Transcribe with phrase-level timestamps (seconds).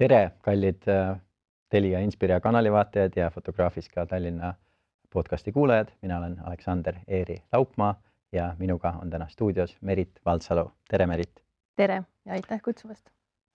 [0.00, 1.20] tere, kallid äh,
[1.68, 4.54] Telia Inspiria kanali vaatajad ja Fotograafis ka Tallinna
[5.12, 7.94] podcasti kuulajad, mina olen Aleksander Eeri Laupmaa
[8.32, 10.72] ja minuga on täna stuudios Merit Valdsalu.
[10.90, 11.42] tere, Merit.
[11.76, 13.06] tere ja aitäh kutsumast.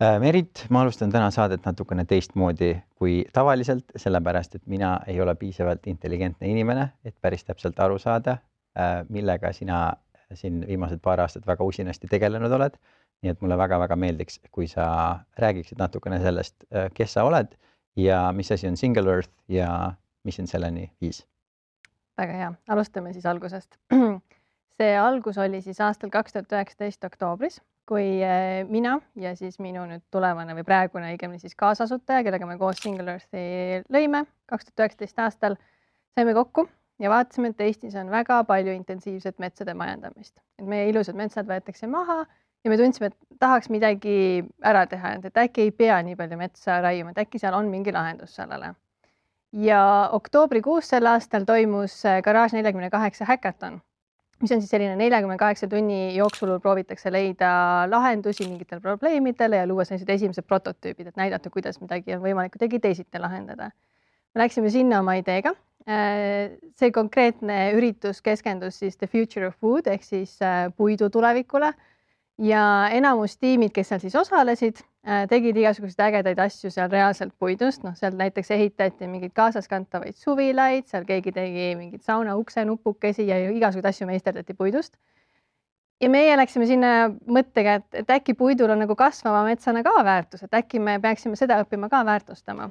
[0.04, 5.36] Äh, Merit, ma alustan täna saadet natukene teistmoodi kui tavaliselt, sellepärast et mina ei ole
[5.36, 8.38] piisavalt intelligentne inimene, et päris täpselt aru saada,
[8.78, 9.94] äh, millega sina
[10.34, 12.78] siin viimased paar aastat väga usinasti tegelenud oled
[13.26, 14.88] nii et mulle väga-väga meeldiks, kui sa
[15.42, 17.56] räägiksid natukene sellest, äh, kes sa oled
[17.98, 19.70] ja mis asi on Single Earth ja
[20.24, 21.26] mis sind selleni viis?
[22.18, 23.80] väga hea, alustame siis algusest.
[24.78, 29.84] see algus oli siis aastal kaks tuhat üheksateist oktoobris, kui äh, mina ja siis minu
[29.90, 34.86] nüüd tulevane või praegune õigemini siis kaasasutaja, kellega me koos Single Earthi lõime kaks tuhat
[34.86, 35.60] üheksateist aastal,
[36.16, 36.70] saime kokku
[37.02, 41.90] ja vaatasime, et Eestis on väga palju intensiivset metsade majandamist, et meie ilusad metsad võetakse
[41.92, 42.24] maha
[42.66, 46.80] ja me tundsime, et tahaks midagi ära teha, et äkki ei pea nii palju metsa
[46.84, 48.74] raiuma, et äkki seal on mingi lahendus sellele.
[49.56, 53.78] ja oktoobrikuus sel aastal toimus äh, Garage neljakümne kaheksa häkaton,
[54.42, 57.52] mis on siis selline neljakümne kaheksa tunni jooksul proovitakse leida
[57.90, 62.82] lahendusi mingitele probleemidele ja luua sellised esimesed prototüübid, et näidata, kuidas midagi on võimalik kuidagi
[62.90, 63.70] teisiti lahendada.
[64.36, 65.54] me läksime sinna oma ideega.
[65.86, 71.76] Äh, see konkreetne üritus keskendus siis the future of food ehk siis äh, puidu tulevikule
[72.42, 77.84] ja enamus tiimid, kes seal siis osalesid, äh, tegid igasuguseid ägedaid asju seal reaalselt puidust,
[77.88, 83.40] noh, seal näiteks ehitati mingeid kaasaskantavaid suvilaid, seal keegi tegi mingeid sauna ukse nupukesi ja
[83.50, 84.98] igasuguseid asju meisterdati puidust.
[86.02, 90.44] ja meie läksime sinna mõttega, et, et äkki puidul on nagu kasvava metsana ka väärtus,
[90.44, 92.68] et äkki me peaksime seda õppima ka väärtustama.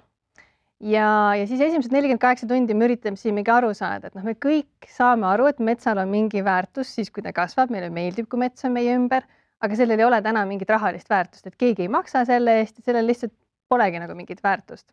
[0.80, 4.92] ja, ja siis esimesed nelikümmend kaheksa tundi me üritamegi aru saada, et noh, me kõik
[4.92, 8.68] saame aru, et metsal on mingi väärtus siis, kui ta kasvab, meile meeldib, kui mets
[8.68, 9.24] on meie ümber
[9.62, 13.06] aga sellel ei ole täna mingit rahalist väärtust, et keegi ei maksa selle eest sellel
[13.06, 13.34] lihtsalt
[13.68, 14.88] polegi nagu mingit väärtust.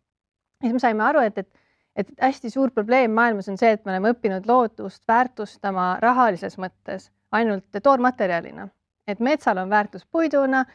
[0.62, 1.50] ja siis me saime aru, et, et,
[1.96, 7.10] et hästi suur probleem maailmas on see, et me oleme õppinud loodust väärtustama rahalises mõttes
[7.32, 8.68] ainult toormaterjalina,
[9.08, 10.66] et metsal on väärtus puiduna,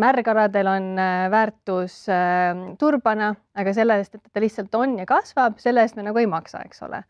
[0.00, 5.60] märgaladel on äh, väärtus äh, turbana, aga selle eest, et ta lihtsalt on ja kasvab,
[5.62, 7.04] selle eest me nagu ei maksa, eks ole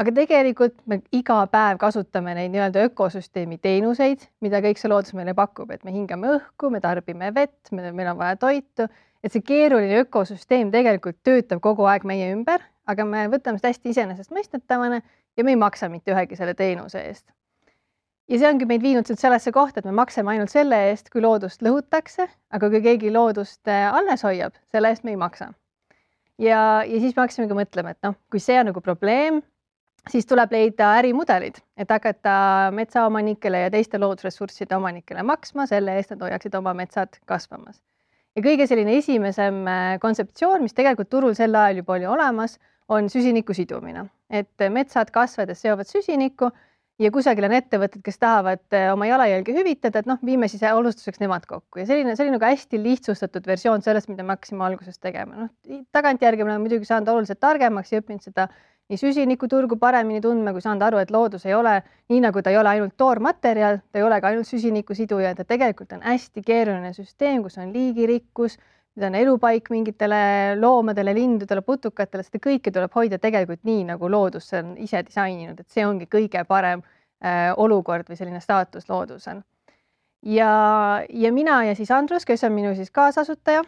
[0.00, 5.36] aga tegelikult me iga päev kasutame neid nii-öelda ökosüsteemi teenuseid, mida kõik see loodus meile
[5.38, 8.88] pakub, et me hingame õhku, me tarbime vett, meil on vaja toitu,
[9.24, 13.94] et see keeruline ökosüsteem tegelikult töötab kogu aeg meie ümber, aga me võtame seda hästi
[13.94, 17.26] iseenesestmõistetavana ja me ei maksa mitte ühegi selle teenuse eest.
[18.28, 21.62] ja see ongi meid viinud sellesse kohta, et me maksame ainult selle eest, kui loodust
[21.62, 25.52] lõhutakse, aga kui keegi loodust äh, alles hoiab, selle eest me ei maksa.
[26.38, 29.42] ja, ja siis me hakkasimegi mõtlema, et noh, kui see on nagu probleem
[30.10, 32.34] siis tuleb leida ärimudelid, et hakata
[32.74, 37.80] metsaomanikele ja teiste loodusressursside omanikele maksma selle eest, et hoiaksid oma metsad kasvamas.
[38.36, 43.08] ja kõige selline esimesem äh, kontseptsioon, mis tegelikult turul sel ajal juba oli olemas, on
[43.08, 46.50] süsiniku sidumine, et metsad kasvades seovad süsinikku
[47.00, 51.22] ja kusagil on ettevõtted, kes tahavad äh, oma jalajälge hüvitada, et noh, viime siis alustuseks
[51.22, 51.80] nemad kokku.
[51.80, 55.82] Ja selline, see oli nagu hästi lihtsustatud versioon sellest, mida me hakkasime alguses tegema, noh
[55.94, 58.50] tagantjärgi me oleme muidugi saanud oluliselt targemaks ja õppinud seda
[58.90, 61.78] nii süsinikuturgu paremini tundma, kui saanud aru, et loodus ei ole
[62.12, 65.46] nii, nagu ta ei ole ainult toormaterjal, ta ei ole ka ainult süsiniku siduja, ta
[65.48, 68.58] tegelikult on hästi keeruline süsteem, kus on liigirikkus,
[68.94, 70.18] mida on elupaik mingitele
[70.60, 75.72] loomadele, lindudele, putukatele, seda kõike tuleb hoida tegelikult nii, nagu loodus on ise disaininud, et
[75.72, 79.40] see ongi kõige parem äh, olukord või selline staatus loodusel.
[80.22, 80.52] ja,
[81.08, 83.64] ja mina ja siis Andrus, kes on minu siis kaasasutaja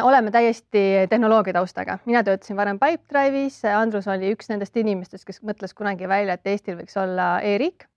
[0.00, 5.74] oleme täiesti tehnoloogia taustaga, mina töötasin varem Pipedrive'is, Andrus oli üks nendest inimestest, kes mõtles
[5.76, 7.88] kunagi välja, et Eestil võiks olla e-riik.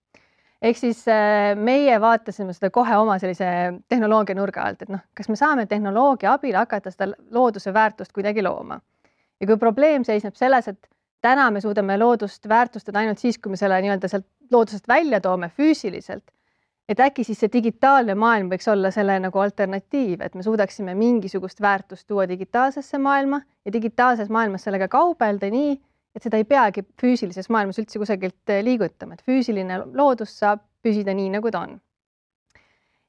[0.61, 3.47] ehk siis äh, meie vaatasime seda kohe oma sellise
[3.89, 8.43] tehnoloogia nurga alt, et noh, kas me saame tehnoloogia abil hakata seda looduse väärtust kuidagi
[8.43, 8.79] looma.
[9.39, 10.87] ja kui probleem seisneb selles, et
[11.21, 15.49] täna me suudame loodust väärtustada ainult siis, kui me selle nii-öelda sealt loodusest välja toome
[15.49, 16.34] füüsiliselt
[16.89, 21.61] et äkki siis see digitaalne maailm võiks olla selle nagu alternatiiv, et me suudaksime mingisugust
[21.61, 25.73] väärtust tuua digitaalsesse maailma ja digitaalses maailmas sellega kaubelda nii,
[26.15, 31.15] et seda ei peagi füüsilises maailmas üldse kusagilt eh, liigutama, et füüsiline loodus saab püsida
[31.17, 31.79] nii, nagu ta on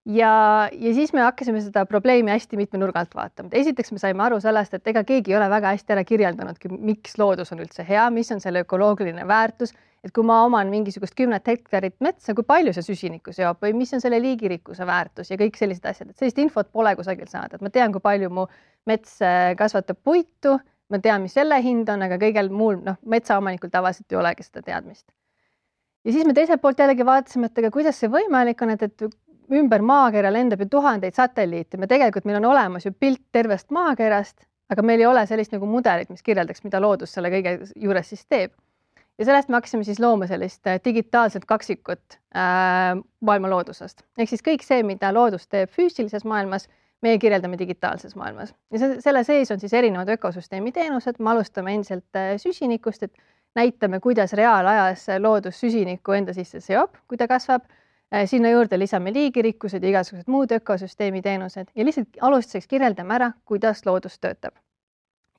[0.07, 3.51] ja, ja siis me hakkasime seda probleemi hästi mitme nurga alt vaatama.
[3.53, 7.19] esiteks me saime aru sellest, et ega keegi ei ole väga hästi ära kirjeldanudki, miks
[7.19, 9.75] loodus on üldse hea, mis on selle ökoloogiline väärtus,
[10.07, 13.93] et kui ma oman mingisugust kümnet hektarit metsa, kui palju see süsinikku seob või mis
[13.97, 17.67] on selle liigirikkuse väärtus ja kõik sellised asjad, et sellist infot pole kusagilt saada, et
[17.67, 18.47] ma tean, kui palju mu
[18.87, 20.55] mets äh, kasvatab puitu,
[20.93, 24.63] ma tean, mis selle hind on, aga kõigel muul noh, metsaomanikul tavaliselt ei olegi seda
[24.63, 25.09] teadmist.
[26.07, 29.09] Ja siis me teiselt poolt jällegi vaatasime, et aga kuidas see võimalik on, et, et
[29.53, 34.47] ümber maakera lendab ju tuhandeid satelliite, me tegelikult, meil on olemas ju pilt tervest maakerast,
[34.73, 38.25] aga meil ei ole sellist nagu mudelit, mis kirjeldaks, mida loodus selle kõige juures siis
[38.27, 38.55] teeb.
[39.19, 44.45] ja sellest me hakkasime siis looma sellist äh, digitaalset kaksikut äh, maailma loodusest, ehk siis
[44.45, 46.69] kõik see, mida loodus teeb füüsilises maailmas,
[47.05, 48.55] meie kirjeldame digitaalses maailmas.
[48.73, 53.17] Ja see, selle sees on siis erinevad ökosüsteemi teenused, me alustame endiselt äh, süsinikust, et
[53.57, 57.65] näitame, kuidas reaalajas loodus süsinikku enda sisse seob, kui ta kasvab
[58.27, 63.85] sinna juurde lisame liigirikkused ja igasugused muud ökosüsteemi teenused ja lihtsalt alustuseks kirjeldame ära, kuidas
[63.87, 64.55] loodus töötab.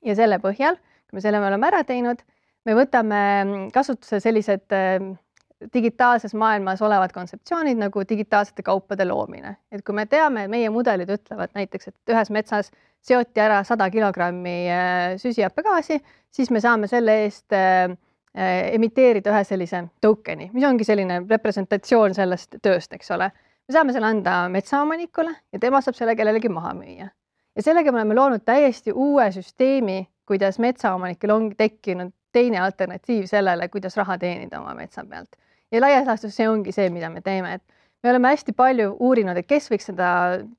[0.04, 0.76] ja selle põhjal,
[1.10, 2.20] kui me selle me oleme ära teinud,
[2.64, 3.22] me võtame
[3.74, 5.08] kasutusele sellised äh,
[5.74, 11.56] digitaalses maailmas olevad kontseptsioonid nagu digitaalsete kaupade loomine, et kui me teame, meie mudelid ütlevad
[11.58, 12.70] näiteks, et ühes metsas
[13.02, 15.98] seoti ära sada kilogrammi äh, süsihappegaasi,
[16.30, 17.96] siis me saame selle eest Äh,
[18.34, 23.30] emiteerida ühe sellise token'i, mis ongi selline representatsioon sellest tööst, eks ole.
[23.68, 27.08] me saame selle anda metsaomanikule ja tema saab selle kellelegi maha müüa.
[27.56, 33.68] ja sellega me oleme loonud täiesti uue süsteemi, kuidas metsaomanikel on tekkinud teine alternatiiv sellele,
[33.68, 35.36] kuidas raha teenida oma metsa pealt.
[35.72, 37.62] ja laias laastus see ongi see, mida me teeme, et
[38.02, 40.08] me oleme hästi palju uurinud, et kes võiks seda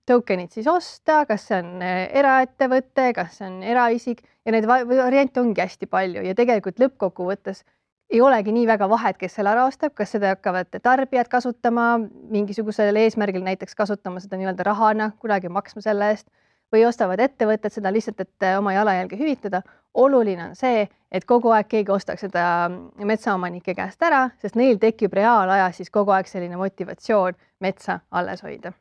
[0.09, 5.41] token'it siis osta, kas see on eh, eraettevõte, kas see on eraisik ja neid variante
[5.41, 7.63] ongi hästi palju ja tegelikult lõppkokkuvõttes
[8.09, 11.91] ei olegi nii väga vahet, kes selle ära ostab, kas seda hakkavad tarbijad kasutama
[12.33, 16.25] mingisugusel eesmärgil, näiteks kasutama seda nii-öelda rahana, kunagi maksma selle eest
[16.73, 19.61] või ostavad ettevõtted seda lihtsalt, et äh, oma jalajälge hüvitada.
[19.93, 24.77] oluline on see, et kogu aeg keegi ostaks seda mm, metsaomanike käest ära, sest neil
[24.77, 28.73] tekib reaalajas siis kogu aeg selline motivatsioon metsa alles hoida.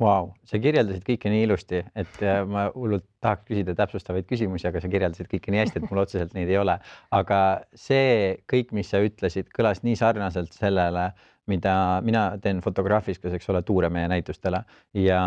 [0.00, 4.80] Vau, sa kirjeldasid kõike nii ilusti, et äh, ma hullult tahaks küsida täpsustavaid küsimusi, aga
[4.80, 6.78] sa kirjeldasid kõike nii hästi, et mul otseselt neid ei ole.
[7.12, 7.40] aga
[7.76, 11.10] see kõik, mis sa ütlesid, kõlas nii sarnaselt sellele
[11.50, 11.74] mida
[12.06, 14.62] mina teen fotograafiskas, eks ole, tuure meie näitustele.
[14.96, 15.20] Ja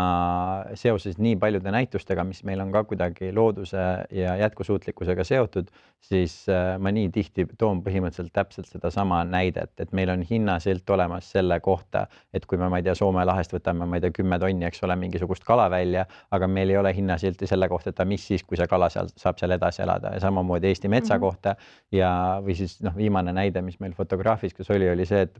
[0.78, 3.84] seoses nii paljude näitustega, mis meil on ka kuidagi looduse
[4.14, 5.70] ja jätkusuutlikkusega seotud,
[6.04, 11.30] siis äh, ma nii tihti toon põhimõtteliselt täpselt sedasama näidet, et meil on hinnasilt olemas
[11.32, 14.38] selle kohta, et kui me, ma ei tea, Soome lahest võtame, ma ei tea, kümme
[14.40, 16.04] tonni, eks ole, mingisugust kala välja,
[16.34, 19.40] aga meil ei ole hinnasilti selle kohta, et mis siis, kui see kala seal saab
[19.40, 20.14] seal edasi elada.
[20.14, 21.20] Ja samamoodi Eesti metsa mm -hmm.
[21.20, 21.56] kohta.
[21.92, 22.10] Ja,
[22.44, 25.38] või siis noh, viimane näide, mis meil fotograafiskas oli, oli see, et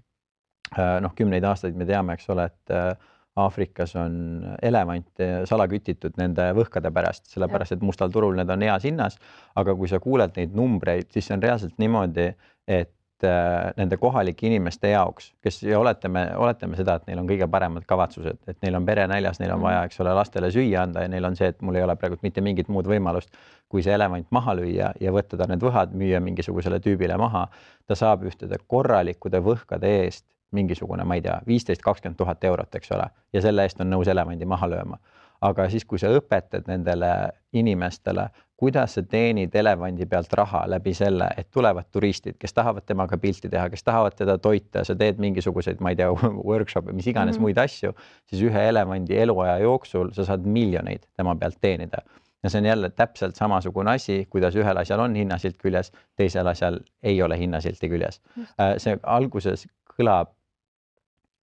[0.72, 2.94] noh, kümneid aastaid me teame, eks ole, et äh,
[3.36, 9.16] Aafrikas on elevante salakütitud nende võhkade pärast, sellepärast et mustal turul need on heas hinnas.
[9.58, 12.28] aga kui sa kuuled neid numbreid, siis see on reaalselt niimoodi,
[12.70, 17.48] et äh, nende kohalike inimeste jaoks, kes ja oletame, oletame seda, et neil on kõige
[17.50, 19.66] paremad kavatsused, et neil on pere näljas, neil on mhm.
[19.66, 22.20] vaja, eks ole, lastele süüa anda ja neil on see, et mul ei ole praegu
[22.22, 23.34] mitte mingit muud võimalust,
[23.68, 27.48] kui see elevant maha lüüa ja võtta ta need võhad, müüa mingisugusele tüübile maha.
[27.86, 32.92] ta saab ühtede korralikkude võhkade eest mingisugune, ma ei tea, viisteist, kakskümmend tuhat eurot, eks
[32.96, 34.98] ole, ja selle eest on nõus elevandi maha lööma.
[35.44, 37.08] aga siis, kui sa õpetad nendele
[37.52, 43.18] inimestele, kuidas sa teenid elevandi pealt raha läbi selle, et tulevad turistid, kes tahavad temaga
[43.20, 46.08] pilti teha, kes tahavad teda toita, sa teed mingisuguseid, ma ei tea,
[46.50, 47.42] workshop'e, mis iganes mm -hmm.
[47.42, 47.92] muid asju,
[48.30, 52.00] siis ühe elevandi eluaja jooksul sa saad miljoneid tema pealt teenida
[52.44, 56.78] ja see on jälle täpselt samasugune asi, kuidas ühel asjal on hinnasilt küljes, teisel asjal
[57.02, 58.20] ei ole hinnasilti küljes.
[58.60, 60.34] Äh, see alguses kõlab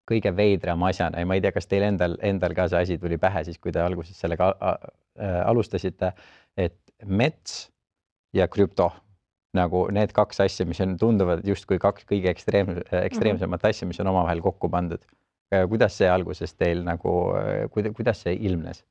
[0.10, 3.20] kõige veidram asjana ja ma ei tea, kas teil endal, endal ka see asi tuli
[3.22, 4.51] pähe siis, kui te alguses sellega
[5.46, 6.13] alustasite,
[6.58, 7.70] et mets
[8.36, 8.89] ja krüpto
[9.58, 13.70] nagu need kaks asja, mis on, tunduvad justkui kaks kõige ekstreem, ekstreemsemat mm -hmm.
[13.70, 15.03] asja, mis on omavahel kokku pandud.
[15.70, 17.34] kuidas see alguses teil nagu,
[17.72, 18.86] kuidas see ilmnes?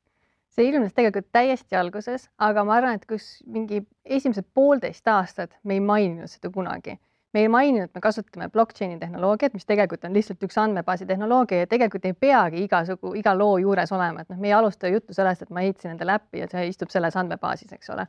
[0.50, 5.74] see ilmnes tegelikult täiesti alguses, aga ma arvan, et kus mingi esimesed poolteist aastat me
[5.74, 6.98] ei maininud seda kunagi
[7.32, 11.64] me ei maininud, et me kasutame blockchain'i tehnoloogiat, mis tegelikult on lihtsalt üks andmebaasi tehnoloogia
[11.64, 15.14] ja tegelikult ei peagi igasugu, iga loo juures olema, et noh, me ei alusta juttu
[15.16, 18.08] sellest, et ma ehitasin endale äppi ja see istub selles andmebaasis, eks ole.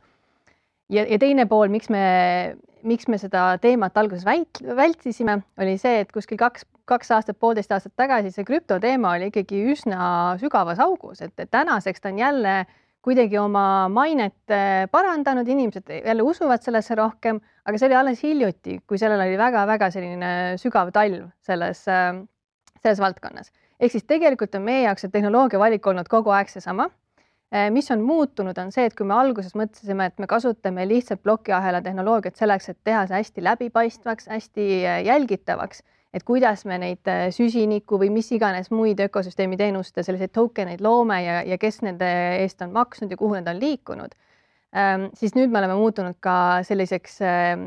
[0.90, 2.02] ja, ja teine pool, miks me,
[2.82, 7.72] miks me seda teemat alguses väit-, vältisime, oli see, et kuskil kaks, kaks aastat, poolteist
[7.72, 12.62] aastat tagasi see krüptoteema oli ikkagi üsna sügavas augus, et, tänaseks ta on jälle
[13.02, 18.78] kuidagi oma mainet äh, parandanud, inimesed jälle usuvad sellesse rohkem, aga see oli alles hiljuti,
[18.86, 22.16] kui sellel oli väga-väga selline sügav talv selles, äh,
[22.82, 23.52] selles valdkonnas.
[23.80, 26.88] ehk siis tegelikult on meie jaoks see tehnoloogia valik olnud kogu aeg seesama.
[27.52, 31.22] Äh, mis on muutunud, on see, et kui me alguses mõtlesime, et me kasutame lihtsalt
[31.22, 34.68] plokiahela tehnoloogiat selleks, et teha see hästi läbipaistvaks, hästi
[35.08, 40.72] jälgitavaks et kuidas me neid äh, süsiniku või mis iganes muid ökosüsteemi teenuste selliseid token
[40.74, 42.08] eid loome ja, ja kes nende
[42.42, 44.31] eest on maksnud ja kuhu need on liikunud ähm,,
[45.18, 47.66] siis nüüd me oleme muutunud ka selliseks ähm,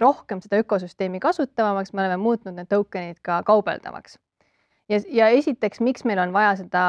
[0.00, 4.18] rohkem seda ökosüsteemi kasutavamaks, me oleme muutnud need token'id ka kaubeldavaks.
[4.92, 6.82] ja, ja esiteks, miks meil on vaja seda,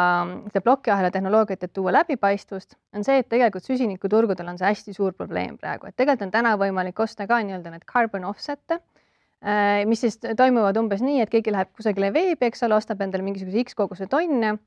[0.51, 5.15] seda plokiahela tehnoloogiat, et tuua läbipaistvust, on see, et tegelikult süsinikuturgudel on see hästi suur
[5.15, 8.81] probleem praegu, et tegelikult on täna võimalik osta ka nii-öelda need carbon offset'e,
[9.47, 13.23] äh, mis siis toimuvad umbes nii, et keegi läheb kusagile veebi, eks ole, ostab endale
[13.23, 14.57] mingisuguse X koguse tonne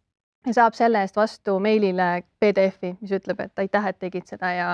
[0.46, 4.72] ja saab selle eest vastu meilile PDF-i, mis ütleb, et aitäh, et tegid seda ja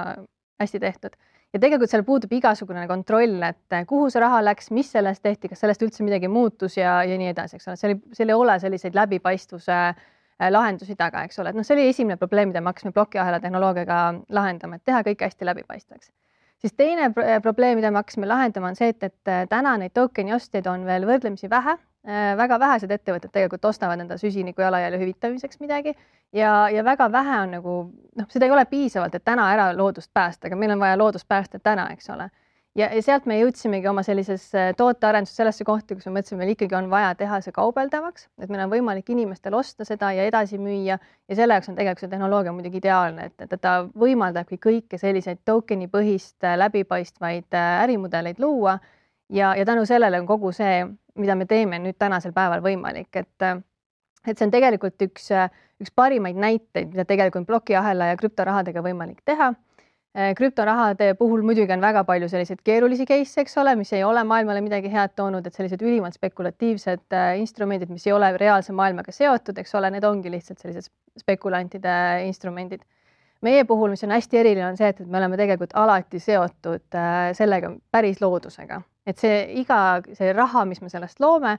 [0.61, 1.17] hästi tehtud.
[1.52, 5.61] Ja tegelikult seal puudub igasugune kontroll, et kuhu see raha läks, mis sellest tehti, kas
[5.61, 8.57] sellest üldse midagi muutus ja, ja nii edasi, eks ole, seal ei, seal ei ole
[8.62, 12.73] selliseid läbipaistvuse eh, lahendusi taga, eks ole, et noh, see oli esimene probleem, mida me
[12.73, 14.00] hakkasime plokiahela tehnoloogiaga
[14.33, 16.12] lahendama, et teha kõik hästi läbipaistvaks.
[16.64, 17.12] siis teine
[17.45, 20.88] probleem, mida me hakkasime lahendama, on see, et, et eh, täna neid token'i ostjaid on
[20.88, 25.92] veel võrdlemisi vähe Äh, väga vähesed ettevõtted tegelikult ostavad enda süsiniku jalajälje hüvitamiseks midagi
[26.32, 27.75] ja, ja väga vähe on nagu
[28.16, 31.28] noh, seda ei ole piisavalt, et täna ära loodust päästa, aga meil on vaja loodust
[31.28, 32.28] päästa täna, eks ole.
[32.75, 36.54] ja, ja sealt me jõudsimegi oma sellises äh, tootearenduses sellesse kohta, kus me mõtlesime, meil
[36.54, 40.61] ikkagi on vaja teha see kaubeldavaks, et meil on võimalik inimestel osta seda ja edasi
[40.61, 45.00] müüa ja selle jaoks on tegelikult see tehnoloogia muidugi ideaalne, et, et ta võimaldabki kõike
[45.00, 48.78] selliseid token'i põhist äh, läbipaistvaid ärimudeleid luua
[49.28, 50.80] ja, ja tänu sellele on kogu see
[51.19, 53.50] mida me teeme nüüd tänasel päeval võimalik, et
[54.23, 55.28] et see on tegelikult üks,
[55.83, 59.52] üks parimaid näiteid, mida tegelikult plokiahela ja krüptorahadega võimalik teha.
[60.37, 64.61] krüptorahade puhul muidugi on väga palju selliseid keerulisi case'e, eks ole, mis ei ole maailmale
[64.61, 69.59] midagi head toonud, et sellised ülimalt spekulatiivsed äh, instrumendid, mis ei ole reaalse maailmaga seotud,
[69.59, 71.97] eks ole, need ongi lihtsalt sellised spekulantide
[72.28, 72.85] instrumendid
[73.40, 77.33] meie puhul, mis on hästi eriline, on see, et, me oleme tegelikult alati seotud äh,
[77.38, 81.56] sellega päris loodusega et see iga see raha, mis me sellest loome,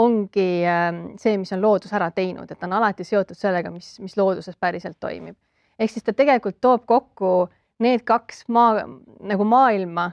[0.00, 3.96] ongi ähm, see, mis on loodus ära teinud, et ta on alati seotud sellega, mis,
[4.02, 5.36] mis looduses päriselt toimib.
[5.78, 7.48] ehk siis ta tegelikult toob kokku
[7.80, 8.84] need kaks maa
[9.32, 10.10] nagu maailma,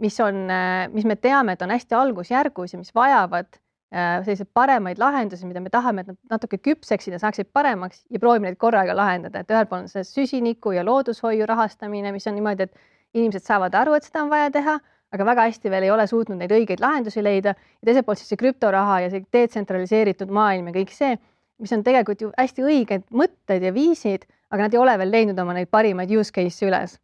[0.00, 4.48] mis on, äh, mis me teame, et on hästi algusjärgus ja mis vajavad äh, selliseid
[4.54, 8.58] paremaid lahendusi, mida me tahame, et nad natuke küpseksid ja saaksid paremaks ja proovime neid
[8.58, 13.20] korraga lahendada, et ühel pool on see süsiniku ja loodushoiu rahastamine, mis on niimoodi, et
[13.20, 14.80] inimesed saavad aru, et seda on vaja teha
[15.14, 18.30] aga väga hästi veel ei ole suutnud neid õigeid lahendusi leida ja teiselt poolt siis
[18.30, 21.16] see krüptoraha ja see detsentraliseeritud maailm ja kõik see,
[21.60, 25.42] mis on tegelikult ju hästi õiged mõtted ja viisid, aga nad ei ole veel leidnud
[25.42, 26.98] oma neid parimaid use case'e üles.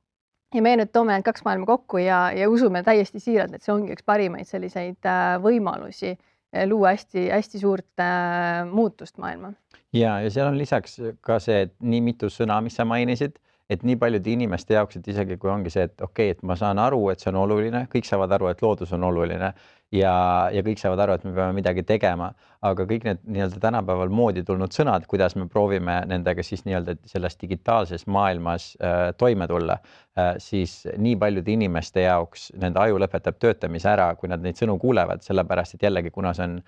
[0.54, 3.74] ja me nüüd toome need kaks maailma kokku ja, ja usume täiesti siiralt, et see
[3.74, 9.52] ongi üks parimaid selliseid äh, võimalusi äh, luua hästi-hästi suurt äh, muutust maailma.
[9.92, 13.34] ja, ja seal on lisaks ka see, et nii mitu sõna, mis sa mainisid
[13.70, 16.54] et nii paljude inimeste jaoks, et isegi kui ongi see, et okei okay,, et ma
[16.58, 19.50] saan aru, et see on oluline, kõik saavad aru, et loodus on oluline
[19.94, 20.12] ja,
[20.54, 22.30] ja kõik saavad aru, et me peame midagi tegema,
[22.66, 27.38] aga kõik need nii-öelda tänapäeval moodi tulnud sõnad, kuidas me proovime nendega siis nii-öelda selles
[27.42, 33.90] digitaalses maailmas äh, toime tulla äh,, siis nii paljude inimeste jaoks nende aju lõpetab töötamise
[33.96, 36.60] ära, kui nad neid sõnu kuulevad, sellepärast et jällegi, kuna see on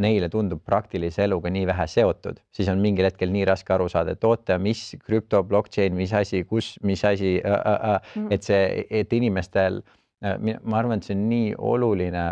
[0.00, 4.14] neile tundub praktilise eluga nii vähe seotud, siis on mingil hetkel nii raske aru saada,
[4.16, 8.86] et oota, mis krüpto, blockchain, mis asi, kus, mis asi äh,, äh, äh, et see,
[8.90, 9.82] et inimestel
[10.24, 12.24] äh,, ma arvan, et see on nii oluline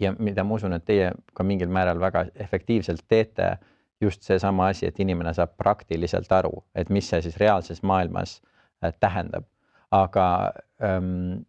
[0.00, 3.56] ja mida ma usun, et teie ka mingil määral väga efektiivselt teete,
[4.00, 8.38] just seesama asi, et inimene saab praktiliselt aru, et mis see siis reaalses maailmas
[8.84, 9.44] äh, tähendab.
[9.90, 11.42] aga ähm,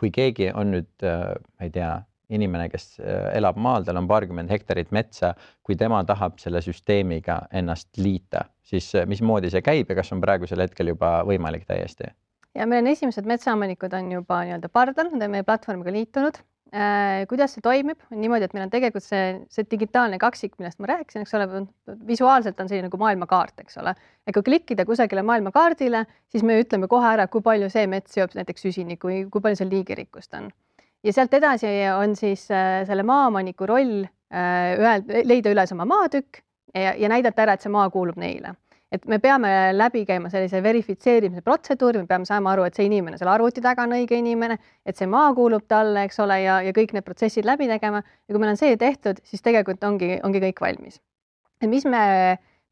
[0.00, 1.90] kui keegi on nüüd äh,, ma ei tea
[2.32, 5.32] inimene, kes äh, elab maal, tal on paarkümmend hektarit metsa,
[5.66, 10.22] kui tema tahab selle süsteemiga ennast liita, siis äh, mismoodi see käib ja kas on
[10.24, 12.10] praegusel hetkel juba võimalik täiesti?
[12.56, 16.38] ja meil on esimesed metsaomanikud on juba nii-öelda pardal, nad on meie platvormiga liitunud
[16.72, 17.22] äh,.
[17.30, 20.90] kuidas see toimib, on niimoodi, et meil on tegelikult see, see digitaalne kaksik, millest ma
[20.94, 21.64] rääkisin, eks ole,
[22.08, 23.94] visuaalselt on selline nagu maailmakaart, eks ole.
[24.26, 28.34] et kui klikkida kusagile maailmakaardile, siis me ütleme kohe ära, kui palju see mets seob
[28.34, 30.50] näiteks süsinikku kui palju seal liigirikkust on
[31.04, 36.40] ja sealt edasi on siis äh, selle maaomaniku roll äh, ühel, leida üles oma maatükk
[36.74, 38.56] ja, ja näidata ära, et see maa kuulub neile.
[38.92, 43.18] et me peame läbi käima sellise verifitseerimise protseduuri, me peame saama aru, et see inimene
[43.18, 46.74] seal arvuti taga on õige inimene, et see maa kuulub talle, eks ole, ja, ja
[46.76, 50.42] kõik need protsessid läbi tegema ja kui meil on see tehtud, siis tegelikult ongi, ongi
[50.48, 51.00] kõik valmis.
[51.60, 52.04] et mis me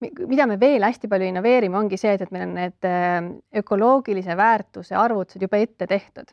[0.05, 3.21] mida me veel hästi palju innoveerime, ongi see, et, et meil on need äh,
[3.63, 6.31] ökoloogilise väärtuse arvutused juba ette tehtud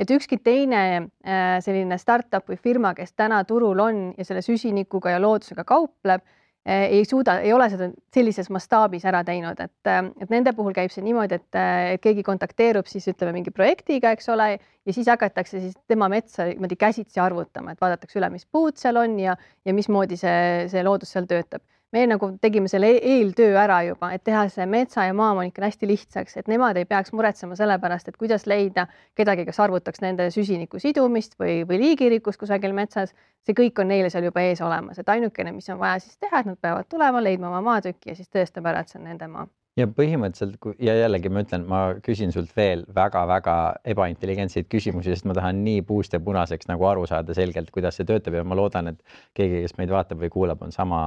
[0.00, 5.12] et ükski teine äh, selline startup või firma, kes täna turul on ja selle süsinikuga
[5.14, 6.24] ja loodusega kaupleb,
[6.64, 10.76] äh, ei suuda, ei ole seda sellises mastaabis ära teinud, et, äh, et nende puhul
[10.76, 15.60] käib see niimoodi, et keegi kontakteerub siis ütleme mingi projektiga, eks ole, ja siis hakatakse
[15.60, 19.36] siis tema metsa niimoodi käsitsi arvutama, et vaadatakse üle, mis puud seal on ja,
[19.68, 21.64] ja mismoodi see, see loodus seal töötab.
[21.92, 25.90] Me nagu tegime selle e-, eeltöö ära juba, et teha see metsa ja maaomanikele hästi
[25.90, 28.86] lihtsaks, et nemad ei peaks muretsema selle pärast, et kuidas leida
[29.18, 33.14] kedagi, kes arvutaks nende süsiniku sidumist või, või liigirikkust kusagil metsas.
[33.46, 36.40] see kõik on neile seal juba ees olemas, et ainukene, mis on vaja siis teha,
[36.40, 39.26] et nad peavad tulema, leidma oma maatüki ja siis tõestab ära, et see on nende
[39.26, 43.56] maa ja põhimõtteliselt ja jällegi ma ütlen, ma küsin sult veel väga-väga
[43.92, 48.08] ebaintelligentseid küsimusi, sest ma tahan nii puust ja punaseks nagu aru saada selgelt, kuidas see
[48.08, 51.00] töötab ja ma loodan, et keegi, kes meid vaatab või kuulab, on sama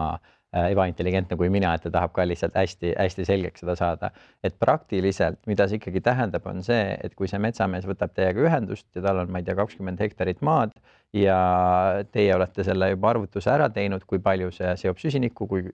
[0.53, 4.11] ebaintelligentne kui mina, et ta tahab ka lihtsalt hästi-hästi selgeks seda saada.
[4.43, 8.87] et praktiliselt, mida see ikkagi tähendab, on see, et kui see metsamees võtab teiega ühendust
[8.95, 10.75] ja tal on, ma ei tea, kakskümmend hektarit maad
[11.13, 11.37] ja
[12.11, 15.67] teie olete selle juba arvutuse ära teinud, kui palju see seob süsinikku, kui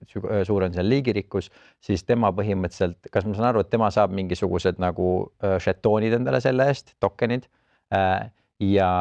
[0.46, 1.48] suur on seal liigirikkus,
[1.84, 5.08] siis tema põhimõtteliselt, kas ma saan aru, et tema saab mingisugused nagu
[5.44, 7.48] äh, žetoonid endale selle eest, tokenid
[7.94, 8.28] äh,
[8.60, 8.92] ja,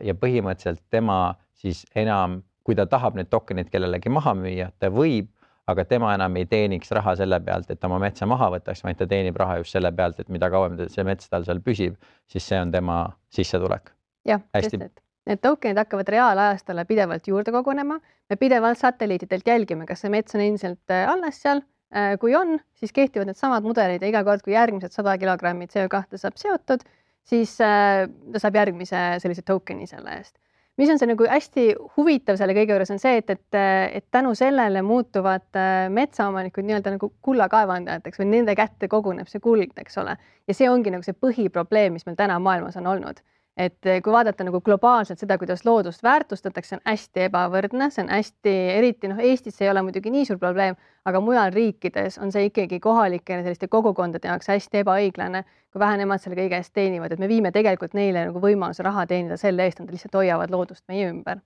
[0.00, 5.30] ja põhimõtteliselt tema siis enam kui ta tahab neid tokeneid kellelegi maha müüa, ta võib,
[5.72, 9.06] aga tema enam ei teeniks raha selle pealt, et oma metsa maha võtaks, vaid ta
[9.08, 11.96] teenib raha just selle pealt, et mida kauem see mets tal seal püsib,
[12.28, 13.00] siis see on tema
[13.32, 13.92] sissetulek.
[14.28, 17.98] jah, sest et need tokenid hakkavad reaalajas talle pidevalt juurde kogunema,
[18.28, 21.64] me pidevalt satelliitidelt jälgime, kas see mets on endiselt äh, alles seal.
[21.88, 26.20] Äh, kui on, siis kehtivad needsamad mudelid ja iga kord, kui järgmised sada kilogrammi CO2
[26.20, 26.84] saab seotud,
[27.28, 30.36] siis äh, ta saab järgmise sellise token'i selle eest
[30.78, 31.64] mis on see nagu hästi
[31.96, 33.58] huvitav selle kõige juures on see, et, et,
[33.98, 39.74] et tänu sellele muutuvad äh, metsaomanikud nii-öelda nagu kullakaevandajateks või nende kätte koguneb see kuld,
[39.76, 40.16] eks ole.
[40.48, 43.22] ja see ongi nagu see põhiprobleem, mis meil täna maailmas on olnud
[43.58, 48.10] et eh, kui vaadata nagu globaalselt seda, kuidas loodust väärtustatakse, on hästi ebavõrdne, see on
[48.14, 52.46] hästi, eriti noh, Eestis ei ole muidugi nii suur probleem, aga mujal riikides on see
[52.48, 57.22] ikkagi kohalike selliste kogukondade jaoks hästi ebaõiglane, kui vähe nemad selle kõige eest teenivad, et
[57.22, 61.08] me viime tegelikult neile nagu võimaluse raha teenida selle eest, nad lihtsalt hoiavad loodust meie
[61.10, 61.42] ümber.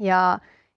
[0.00, 0.22] ja,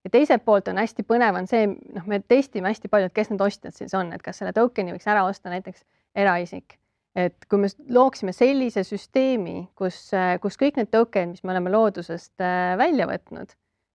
[0.04, 1.66] ja teiselt poolt on hästi põnev, on see,
[1.96, 4.94] noh, me testime hästi palju, et kes need ostjad siis on, et kas selle token'i
[4.94, 5.82] võiks ära osta näiteks
[6.16, 6.81] eraisik
[7.16, 10.00] et kui me looksime sellise süsteemi, kus,
[10.44, 13.52] kus kõik need token'id, mis me oleme loodusest äh, välja võtnud,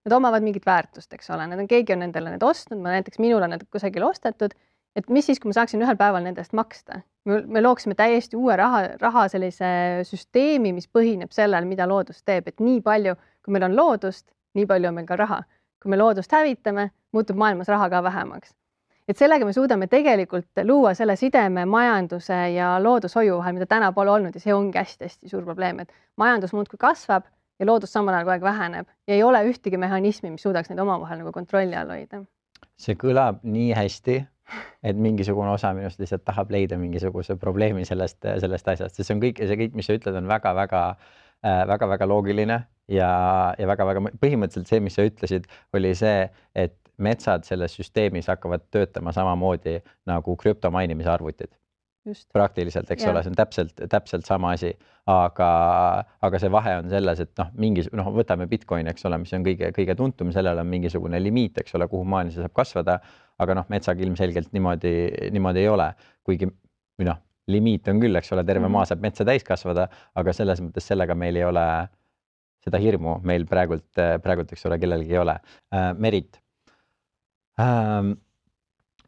[0.07, 3.21] need omavad mingit väärtust, eks ole, need on, keegi on nendele need ostnud, ma näiteks
[3.23, 4.53] minul on need kusagil ostetud,
[4.97, 7.03] et mis siis, kui ma saaksin ühel päeval nende eest maksta?
[7.27, 9.69] me looksime täiesti uue raha, raha sellise
[10.07, 14.69] süsteemi, mis põhineb sellel, mida loodus teeb, et nii palju, kui meil on loodust, nii
[14.71, 15.41] palju on meil ka raha.
[15.83, 18.55] kui me loodust hävitame, muutub maailmas raha ka vähemaks
[19.09, 24.11] et sellega me suudame tegelikult luua selle sideme majanduse ja loodushoiu vahel, mida täna pole
[24.11, 27.27] olnud ja see ongi hästi-hästi suur probleem, et majandus muudkui kasvab
[27.59, 30.83] ja loodus samal ajal kogu aeg väheneb ja ei ole ühtegi mehhanismi, mis suudaks neid
[30.83, 32.25] omavahel nagu kontrolli all hoida.
[32.77, 34.17] see kõlab nii hästi,
[34.85, 39.23] et mingisugune osa minust lihtsalt tahab leida mingisuguse probleemi sellest, sellest asjast, sest see on
[39.23, 40.83] kõik, see kõik, mis sa ütled, on väga-väga
[41.43, 43.11] väga-väga äh, loogiline ja,
[43.59, 49.13] ja väga-väga põhimõtteliselt see, mis sa ütlesid, oli see, et metsad selles süsteemis hakkavad töötama
[49.13, 49.79] samamoodi
[50.09, 51.53] nagu krüptomainimise arvutid.
[52.33, 53.11] praktiliselt, eks ja.
[53.11, 54.69] ole, see on täpselt, täpselt sama asi,
[55.11, 55.49] aga,
[56.23, 59.43] aga see vahe on selles, et noh, mingi noh, võtame Bitcoini, eks ole, mis on
[59.43, 63.01] kõige-kõige tuntum, sellel on mingisugune limiit, eks ole, kuhu maani see saab kasvada.
[63.43, 64.93] aga noh, metsaga ilmselgelt niimoodi,
[65.35, 65.91] niimoodi ei ole,
[66.25, 67.19] kuigi või noh,
[67.51, 68.79] limiit on küll, eks ole, terve mm -hmm.
[68.79, 71.67] maa saab metsa täis kasvada, aga selles mõttes sellega meil ei ole
[72.67, 73.87] seda hirmu meil praegult,
[74.23, 75.39] praegult, eks ole, kellelgi ei ole.
[75.75, 76.41] Äh, Merit.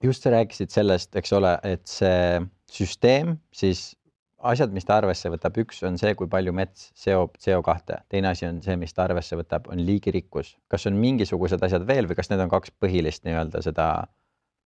[0.02, 2.40] Just sa rääkisid sellest, eks ole, et see
[2.72, 3.90] süsteem siis
[4.38, 8.46] asjad, mis ta arvesse võtab, üks on see, kui palju mets seob CO2, teine asi
[8.48, 10.54] on see, mis ta arvesse võtab, on liigirikkus.
[10.70, 13.88] kas on mingisugused asjad veel või kas need on kaks põhilist nii-öelda seda,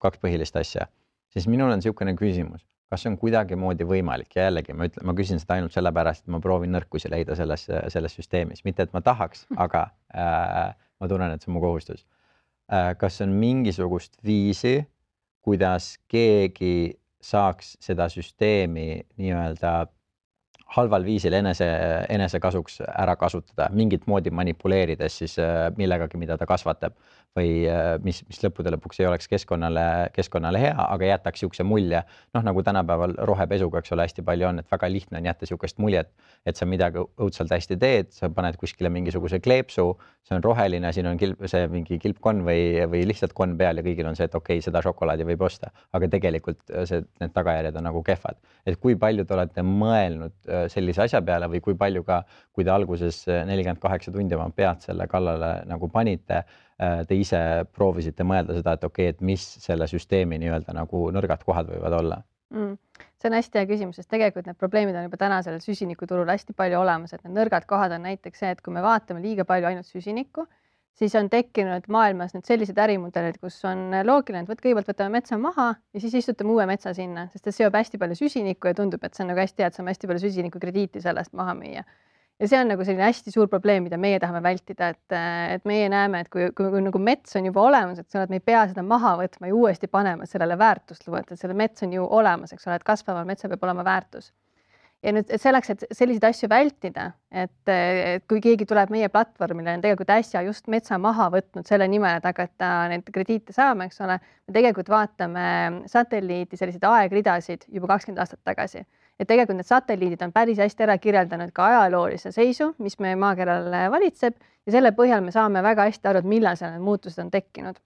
[0.03, 0.88] kaks põhilist asja?
[1.34, 4.32] siis minul on niisugune küsimus, kas on kuidagimoodi võimalik?
[4.36, 7.67] Ja jällegi ma ütlen, ma küsin seda ainult sellepärast, et ma proovin nõrkusi leida selles,
[7.67, 12.08] selles süsteemis, mitte et ma tahaks, aga äh, ma tunnen, et see on mu kohustus
[12.97, 14.84] kas on mingisugust viisi,
[15.41, 19.89] kuidas keegi saaks seda süsteemi nii-öelda
[20.75, 21.67] halval viisil enese,
[22.13, 26.97] enesekasuks ära kasutada, mingit moodi manipuleerides siis äh, millegagi, mida ta kasvatab
[27.38, 32.01] või äh, mis, mis lõppude lõpuks ei oleks keskkonnale, keskkonnale hea, aga jätaks niisuguse mulje,
[32.36, 35.82] noh, nagu tänapäeval rohepesuga, eks ole, hästi palju on, et väga lihtne on jätta niisugust
[35.82, 36.10] muljet,
[36.49, 39.91] et sa midagi õudselt hästi teed, sa paned kuskile mingisuguse kleepsu,
[40.25, 43.86] see on roheline, siin on kilp, see mingi kilpkonn või, või lihtsalt konn peal ja
[43.86, 47.34] kõigil on see, et okei okay,, seda šokolaadi võib osta, aga tegelikult äh, see, need
[47.38, 48.41] tagajärjed on nagu kehvad.
[48.65, 50.36] et kui palju te olete mõelnud
[50.67, 54.82] sellise asja peale või kui palju ka, kui te alguses nelikümmend kaheksa tundi oma pead
[54.84, 56.43] selle kallale nagu panite
[56.80, 57.39] Äh, te ise
[57.76, 61.95] proovisite mõelda seda, et okei okay,, et mis selle süsteemi nii-öelda nagu nõrgad kohad võivad
[61.98, 62.17] olla
[62.56, 62.78] mm.?
[63.19, 66.56] see on hästi hea küsimus, sest tegelikult need probleemid on juba täna sellel süsinikuturul hästi
[66.56, 69.67] palju olemas, et need nõrgad kohad on näiteks see, et kui me vaatame liiga palju
[69.67, 70.48] ainult süsinikku,
[70.99, 75.39] siis on tekkinud maailmas nüüd sellised ärimudelid, kus on loogiline, et võt kõigepealt võtame metsa
[75.41, 79.04] maha ja siis istutame uue metsa sinna, sest see seob hästi palju süsinikku ja tundub,
[79.04, 81.86] et see on nagu hästi hea, et saame hästi palju süsinikukrediiti sellest maha müüa.
[82.39, 85.15] ja see on nagu selline hästi suur probleem, mida meie tahame vältida, et,
[85.56, 88.32] et meie näeme, et kui, kui, kui nagu mets on juba olemas, et sa oled,
[88.32, 91.58] me ei pea seda maha võtma ja uuesti panema, et sellele väärtust luua, et selle
[91.58, 94.32] mets on ju olemas, eks ole, et kasvaval metsal peab olema väärtus
[95.03, 99.83] ja nüüd selleks, et selliseid asju vältida, et, et kui keegi tuleb meie platvormile, on
[99.83, 104.19] tegelikult äsja just metsa maha võtnud selle nimel, et hakata neid krediite saama, eks ole,
[104.19, 105.45] me tegelikult vaatame
[105.91, 108.83] satelliidi selliseid aegridasid juba kakskümmend aastat tagasi.
[109.19, 113.67] et tegelikult need satelliidid on päris hästi ära kirjeldanud ka ajaloolise seisu, mis meie maakeral
[113.91, 114.38] valitseb.
[114.67, 117.79] Ja selle põhjal me saame väga hästi aru, et millal seal need muutused on tekkinud.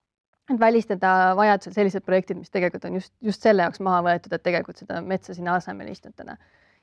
[0.52, 4.44] Et välistada vajadusel sellised projektid, mis tegelikult on just, just selle jaoks maha võetud, et
[4.44, 6.38] tegelikult seda metsa sinna asemele istutada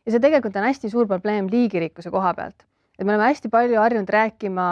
[0.06, 2.66] ja see tegelikult on hästi suur probleem liigirikkuse koha pealt,
[2.98, 4.66] et me oleme hästi palju harjunud rääkima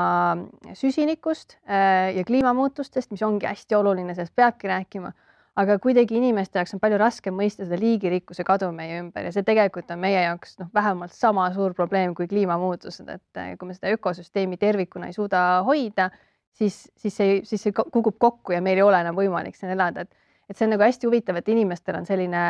[0.76, 5.12] süsinikust äh, ja kliimamuutustest, mis ongi hästi oluline, sellest peabki rääkima,
[5.58, 9.26] aga kuidagi inimeste jaoks on palju raskem mõista seda liigirikkuse kadu meie ümber.
[9.26, 13.54] Ja see tegelikult on meie jaoks noh, vähemalt sama suur probleem kui kliimamuutused, et äh,
[13.58, 16.10] kui me seda ökosüsteemi tervikuna ei suuda hoida,
[16.58, 20.06] siis, siis see, siis see kukub kokku ja meil ei ole enam võimalik siin elada,
[20.06, 22.44] et, et see on nagu hästi huvitav, et inimestel on selline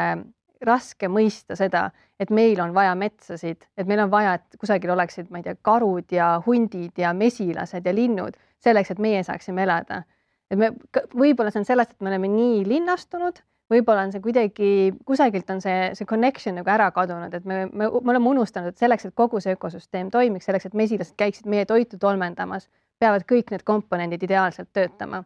[0.64, 1.88] raske mõista seda,
[2.20, 5.56] et meil on vaja metsasid, et meil on vaja, et kusagil oleksid, ma ei tea,
[5.62, 10.02] karud ja hundid ja mesilased ja linnud selleks, et meie saaksime elada.
[10.50, 10.72] et me,
[11.14, 14.70] võib-olla see on sellest, et me oleme nii linnastunud, võib-olla on see kuidagi,
[15.06, 18.80] kusagilt on see, see connection nagu ära kadunud, et me, me, me oleme unustanud, et
[18.80, 23.52] selleks, et kogu see ökosüsteem toimiks, selleks, et mesilased käiksid meie toitu tolmendamas, peavad kõik
[23.52, 25.22] need komponendid ideaalselt töötama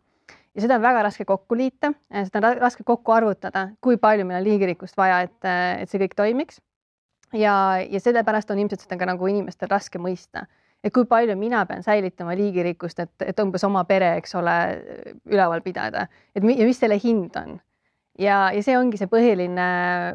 [0.55, 1.93] ja seda on väga raske kokku liita,
[2.29, 5.38] seda on raske kokku arvutada, kui palju meil on liigirikkust vaja, et,
[5.83, 6.61] et see kõik toimiks.
[7.33, 7.55] ja,
[7.88, 10.47] ja sellepärast on ilmselt seda ka nagu inimestel raske mõista,
[10.85, 14.57] et kui palju mina pean säilitama liigirikkust, et, et umbes oma pere, eks ole,
[15.31, 17.61] üleval pidada, et mi, ja mis selle hind on?
[18.21, 19.67] Ja, ja see ongi see põhiline,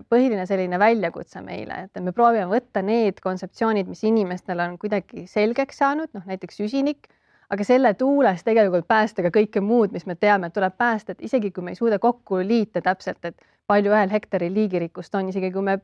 [0.05, 5.81] põhiline selline väljakutse meile, et me proovime võtta need kontseptsioonid, mis inimestel on kuidagi selgeks
[5.81, 7.09] saanud, noh näiteks süsinik
[7.49, 11.23] aga selle tuules tegelikult päästa ka kõike muud, mis me teame, et tuleb päästa, et
[11.23, 15.51] isegi kui me ei suuda kokku liita täpselt, et palju ühel hektaril liigirikkust on, isegi
[15.53, 15.77] kui me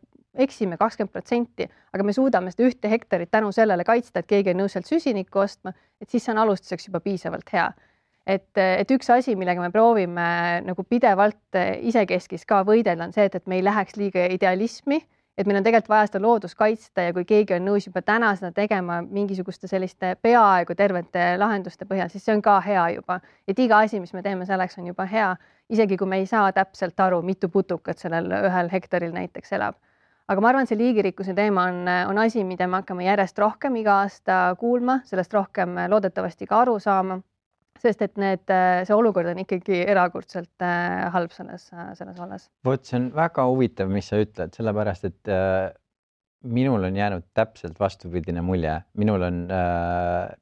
[0.43, 4.63] eksime kakskümmend protsenti, aga me suudame seda ühte hektarit tänu sellele kaitsta, et keegi on
[4.63, 7.71] nõus sealt süsinikku ostma, et siis see on alustuseks juba piisavalt hea.
[8.27, 10.27] et, et üks asi, millega me proovime
[10.63, 15.01] nagu pidevalt isekeskis ka võidelda, on see, et, et me ei läheks liiga idealismi
[15.37, 18.33] et meil on tegelikult vaja seda loodust kaitsta ja kui keegi on nõus juba täna
[18.37, 23.59] seda tegema mingisuguste selliste peaaegu tervete lahenduste põhjal, siis see on ka hea juba, et
[23.59, 25.31] iga asi, mis me teeme selleks, on juba hea,
[25.73, 29.79] isegi kui me ei saa täpselt aru, mitu putukat sellel ühel hektaril näiteks elab.
[30.27, 33.99] aga ma arvan, see liigirikkuse teema on, on asi, mida me hakkame järjest rohkem iga
[34.05, 37.19] aasta kuulma, sellest rohkem loodetavasti ka aru saama
[37.81, 42.49] sest et need, äh, see olukord on ikkagi erakordselt äh, halb selles, äh, selles vallas.
[42.65, 45.33] vot see on väga huvitav, mis sa ütled, sellepärast et
[46.43, 49.45] minul on jäänud täpselt vastupidine mulje, minul on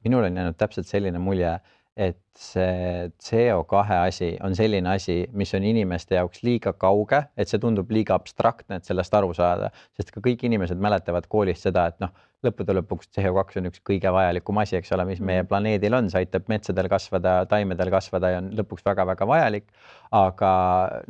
[0.03, 1.59] minul on jäänud täpselt selline mulje,
[1.97, 7.59] et see CO2 asi on selline asi, mis on inimeste jaoks liiga kauge, et see
[7.59, 11.99] tundub liiga abstraktne, et sellest aru saada, sest ka kõik inimesed mäletavad koolist seda, et
[12.03, 12.13] noh
[12.45, 15.49] lõppude lõpuks CO2 on üks kõige vajalikum asi, eks ole, mis meie mm.
[15.51, 19.67] planeedil on, see aitab metsadel kasvada, taimedel kasvada ja on lõpuks väga-väga vajalik.
[20.17, 20.53] aga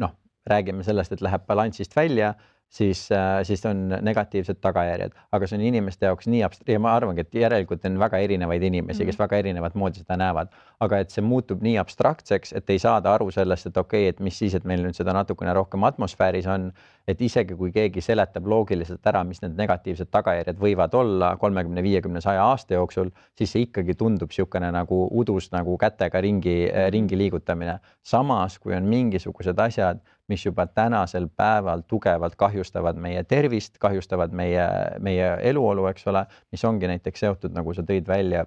[0.01, 0.17] noh,
[0.49, 2.33] räägime sellest, et läheb balansist välja
[2.71, 6.93] siis, äh, siis on negatiivsed tagajärjed, aga see on inimeste jaoks nii abst- ja ma
[6.95, 9.23] arvangi, et järelikult on väga erinevaid inimesi, kes mhm.
[9.25, 13.27] väga erinevat moodi seda näevad, aga et see muutub nii abstraktseks, et ei saada aru
[13.31, 16.69] sellest, et okei okay,, et mis siis, et meil nüüd seda natukene rohkem atmosfääris on,
[17.07, 22.21] et isegi kui keegi seletab loogiliselt ära, mis need negatiivsed tagajärjed võivad olla kolmekümne, viiekümne,
[22.23, 26.55] saja aasta jooksul, siis see ikkagi tundub niisugune nagu udus nagu kätega ringi,
[26.93, 27.79] ringi liigutamine.
[28.01, 29.99] samas, kui on mingisugused asjad,
[30.31, 34.67] mis juba tänasel päeval tugevalt kahjustavad meie tervist, kahjustavad meie,
[35.03, 38.45] meie eluolu, eks ole, mis ongi näiteks seotud, nagu sa tõid välja,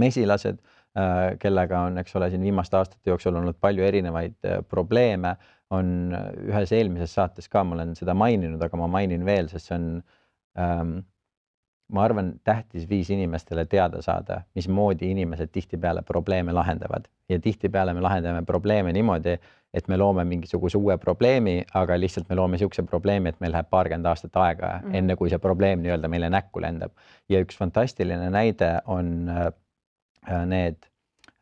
[0.00, 0.62] mesilased,
[0.98, 5.36] äh, kellega on, eks ole, siin viimaste aastate jooksul olnud palju erinevaid äh, probleeme,
[5.72, 6.12] on
[6.48, 9.86] ühes eelmises saates ka, ma olen seda maininud, aga ma mainin veel, sest see on
[10.60, 10.98] ähm,
[11.92, 18.00] ma arvan, tähtis viis inimestele teada saada, mismoodi inimesed tihtipeale probleeme lahendavad ja tihtipeale me
[18.00, 19.36] lahendame probleeme niimoodi,
[19.74, 23.68] et me loome mingisuguse uue probleemi, aga lihtsalt me loome niisuguse probleemi, et meil läheb
[23.70, 24.96] paarkümmend aastat aega mm, -hmm.
[25.00, 26.92] enne kui see probleem nii-öelda meile näkku lendab.
[27.28, 30.76] ja üks fantastiline näide on äh, need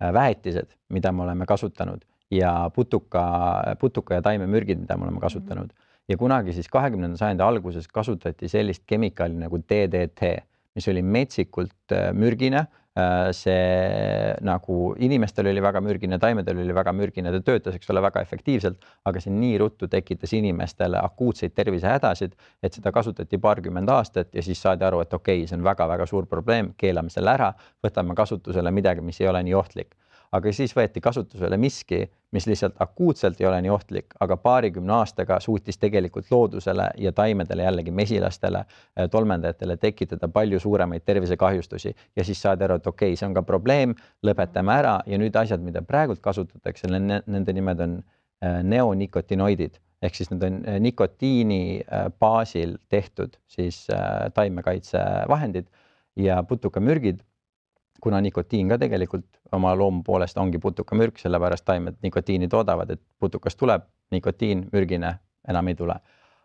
[0.02, 5.66] äh, väetised, mida me oleme kasutanud ja putuka, putuka ja taimemürgid, mida me oleme kasutanud
[5.66, 5.76] mm.
[5.76, 10.34] -hmm ja kunagi siis kahekümnenda sajandi alguses kasutati sellist kemikaali nagu DDT,
[10.74, 12.66] mis oli metsikult äh, mürgine,
[12.98, 18.02] Äh, see nagu inimestel oli väga mürgine, taimedel oli väga mürgine, ta töötas, eks ole,
[18.02, 22.34] väga efektiivselt, aga see nii ruttu tekitas inimestele akuutseid tervisehädasid,
[22.66, 26.08] et seda kasutati paarkümmend aastat ja siis saadi aru, et okei okay,, see on väga-väga
[26.10, 27.52] suur probleem, keelame selle ära,
[27.86, 29.94] võtame kasutusele midagi, mis ei ole nii ohtlik
[30.36, 35.40] aga siis võeti kasutusele miski, mis lihtsalt akuutselt ei ole nii ohtlik, aga paarikümne aastaga
[35.42, 41.94] suutis tegelikult loodusele ja taimedele, jällegi mesilastele, äh, tolmeldajatele tekitada palju suuremaid tervisekahjustusi.
[42.16, 43.94] Ja siis saadi aru, et okei okay,, see on ka probleem,
[44.26, 44.96] lõpetame ära.
[45.10, 49.80] Ja nüüd asjad, mida praegult kasutatakse, nende nimed on äh, neonikotinoidid.
[50.00, 51.82] Ehk siis need on äh, nikotiini
[52.22, 53.82] baasil tehtud siis
[54.34, 55.66] taimekaitsevahendid
[56.16, 57.20] ja putukamürgid
[58.00, 63.58] kuna nikotiin ka tegelikult oma loomu poolest ongi putukamürk, sellepärast taimed nikotiini toodavad, et putukast
[63.58, 65.14] tuleb nikotiin, mürgine
[65.48, 66.00] enam ei tule.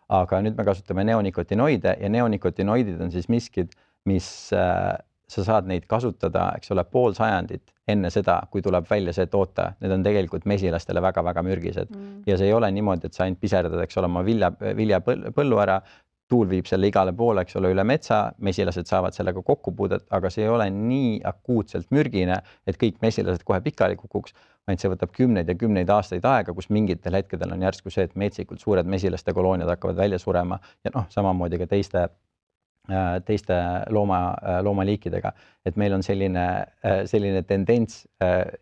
[0.08, 3.72] aga nüüd me kasutame neonikotinoide ja neonikotinoidid on siis miskid,
[4.06, 4.92] mis äh,
[5.26, 9.72] sa saad neid kasutada, eks ole, pool sajandit enne seda, kui tuleb välja see toote,
[9.82, 12.22] need on tegelikult mesilastele väga-väga mürgised mm.
[12.30, 15.80] ja see ei ole niimoodi, et sa ainult piserdad, eks ole, oma vilja, viljapõllu ära,
[16.28, 20.44] tuul viib selle igale poole, eks ole, üle metsa, mesilased saavad sellega kokkupuudet, aga see
[20.44, 24.34] ei ole nii akuutselt mürgine, et kõik mesilased kohe pikali kukuks,
[24.66, 28.14] vaid see võtab kümneid ja kümneid aastaid aega, kus mingitel hetkedel on järsku see, et
[28.18, 33.60] metsikult suured mesilaste kolooniad hakkavad välja surema ja noh, samamoodi ka teiste äh, teiste
[33.94, 35.30] looma, äh, loomaliikidega,
[35.66, 36.46] et meil on selline,
[36.82, 38.02] äh, selline tendents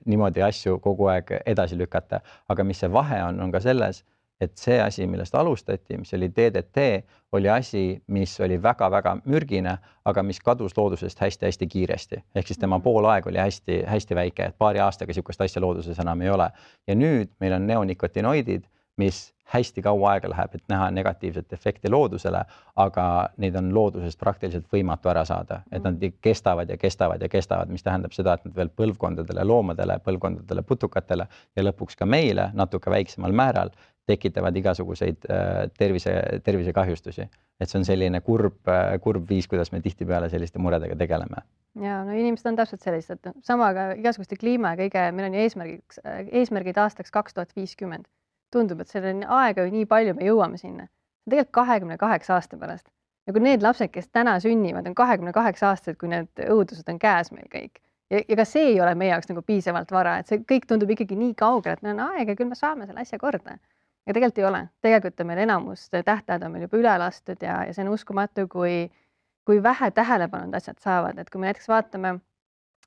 [0.04, 2.20] niimoodi asju kogu aeg edasi lükata,
[2.52, 4.04] aga mis see vahe on, on ka selles
[4.44, 6.86] et see asi, millest alustati, mis oli DDT,
[7.34, 12.78] oli asi, mis oli väga-väga mürgine, aga mis kadus loodusest hästi-hästi kiiresti, ehk siis tema
[12.78, 12.84] mhm.
[12.84, 16.50] poolaeg oli hästi-hästi väike, et paari aastaga niisugust asja looduses enam ei ole.
[16.86, 22.40] ja nüüd meil on neonikotinoidid, mis hästi kaua aega läheb, et näha negatiivset efekti loodusele,
[22.80, 23.04] aga
[23.42, 26.18] neid on loodusest praktiliselt võimatu ära saada, et nad mhm.
[26.24, 31.26] kestavad ja kestavad ja kestavad, mis tähendab seda, et nad veel põlvkondadele loomadele, põlvkondadele putukatele
[31.56, 33.74] ja lõpuks ka meile natuke väiksemal määral
[34.06, 36.14] tekitavad igasuguseid äh, tervise,
[36.44, 37.28] tervisekahjustusi.
[37.60, 41.42] et see on selline kurb, äh, kurb viis, kuidas me tihtipeale selliste muredega tegeleme.
[41.80, 45.46] ja no inimesed on täpselt sellised, sama ka igasuguste kliima ja kõige, meil on ju
[45.46, 48.04] eesmärgiks, eesmärgid aastaks kaks tuhat viiskümmend.
[48.52, 50.88] tundub, et seal on aega ju nii palju, me jõuame sinna.
[51.30, 52.90] tegelikult kahekümne kaheksa aasta pärast
[53.26, 56.98] ja kui need lapsed, kes täna sünnivad, on kahekümne kaheksa aastased, kui need õudused on
[57.00, 60.28] käes meil kõik ja, ja ka see ei ole meie jaoks nagu piisavalt vara, et
[60.28, 63.18] see kõik tundub ikkagi nii kaugel, et meil on aega, küll me saame selle asja
[63.18, 63.56] korda
[64.04, 67.62] aga tegelikult ei ole, tegelikult on meil enamus tähtajad on meil juba üle lastud ja,
[67.64, 68.90] ja see on uskumatu, kui,
[69.48, 72.14] kui vähe tähelepanu need asjad saavad, et kui me näiteks vaatame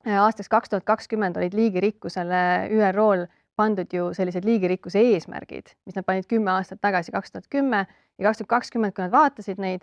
[0.06, 3.26] äh, aastaks kaks tuhat kakskümmend olid liigirikkusele ÜRO-l
[3.58, 8.28] pandud ju sellised liigirikkuse eesmärgid, mis nad panid kümme aastat tagasi, kaks tuhat kümme ja
[8.28, 9.82] kaks tuhat kakskümmend, kui nad vaatasid neid,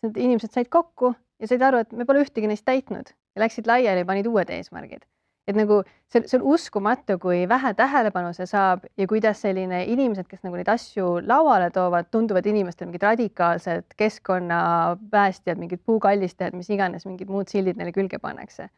[0.00, 3.44] siis need inimesed said kokku ja said aru, et me pole ühtegi neist täitnud ja
[3.44, 5.04] läksid laiali panid uued eesmärgid
[5.48, 5.80] et nagu
[6.12, 10.58] see, see on uskumatu, kui vähe tähelepanu see saab ja kuidas selline inimesed, kes nagu
[10.58, 17.50] neid asju lauale toovad, tunduvad inimestele mingid radikaalsed keskkonnapäästjad, mingid puukallistajad, mis iganes, mingid muud
[17.52, 18.70] sildid neile külge pannakse.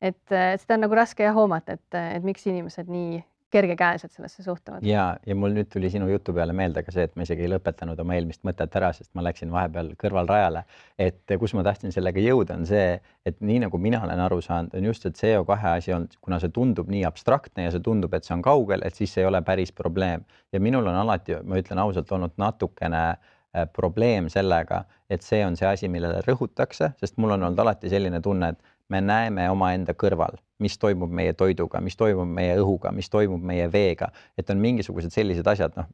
[0.00, 3.18] et seda on nagu raske jah hoomata, et, et miks inimesed nii
[3.50, 4.84] kergekäeliselt sellesse suhtuvad.
[4.84, 7.52] ja, ja mul nüüd tuli sinu jutu peale meelde ka see, et ma isegi ei
[7.52, 10.64] lõpetanud oma eelmist mõtet ära, sest ma läksin vahepeal kõrvalrajale.
[10.98, 14.76] et kus ma tahtsin sellega jõuda, on see, et nii nagu mina olen aru saanud,
[14.76, 18.28] on just see CO2 asi olnud, kuna see tundub nii abstraktne ja see tundub, et
[18.28, 21.60] see on kaugel, et siis see ei ole päris probleem ja minul on alati, ma
[21.60, 27.16] ütlen ausalt, olnud natukene äh, probleem sellega, et see on see asi, millele rõhutakse, sest
[27.16, 31.80] mul on olnud alati selline tunne, et me näeme omaenda kõrval mis toimub meie toiduga,
[31.82, 35.86] mis toimub meie õhuga, mis toimub meie veega, et on mingisugused sellised asjad, noh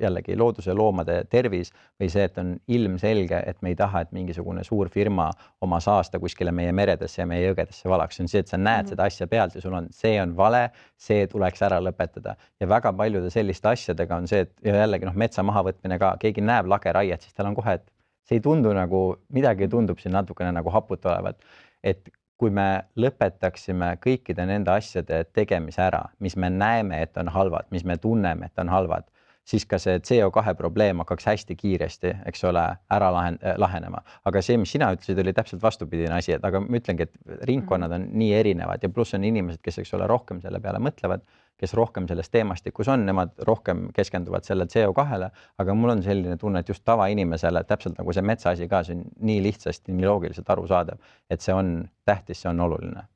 [0.00, 4.64] jällegi looduse loomade tervis või see, et on ilmselge, et me ei taha, et mingisugune
[4.68, 5.30] suur firma
[5.64, 8.68] oma saasta kuskile meie meredesse ja meie jõgedesse valaks, see on see, et sa näed
[8.68, 8.92] mm -hmm.
[8.94, 12.36] seda asja pealt ja sul on, see on vale, see tuleks ära lõpetada.
[12.60, 16.40] Ja väga paljude selliste asjadega on see, et ja jällegi noh, metsa mahavõtmine ka, keegi
[16.40, 17.92] näeb lageraiet, siis tal on kohe, et
[18.28, 21.40] see ei tundu nagu midagi tundub siin natukene nagu haput olevat,
[21.82, 22.08] et
[22.40, 27.84] kui me lõpetaksime kõikide nende asjade tegemise ära, mis me näeme, et on halvad, mis
[27.84, 29.06] me tunneme, et on halvad,
[29.44, 32.64] siis ka see CO2 probleem hakkaks hästi kiiresti, eks ole,
[32.94, 34.02] ära lahen-, lahenema.
[34.28, 37.94] aga see, mis sina ütlesid, oli täpselt vastupidine asi, et aga ma ütlengi, et ringkonnad
[37.98, 41.26] on nii erinevad ja pluss on inimesed, kes, eks ole, rohkem selle peale mõtlevad
[41.62, 45.30] kes rohkem selles teemastikus on, nemad rohkem keskenduvad selle CO2-le,
[45.62, 48.98] aga mul on selline tunne, et just tavainimesele täpselt nagu see metsa asi ka, see
[48.98, 51.74] on nii lihtsasti, nii loogiliselt arusaadav, et see on
[52.08, 53.06] tähtis, see on oluline.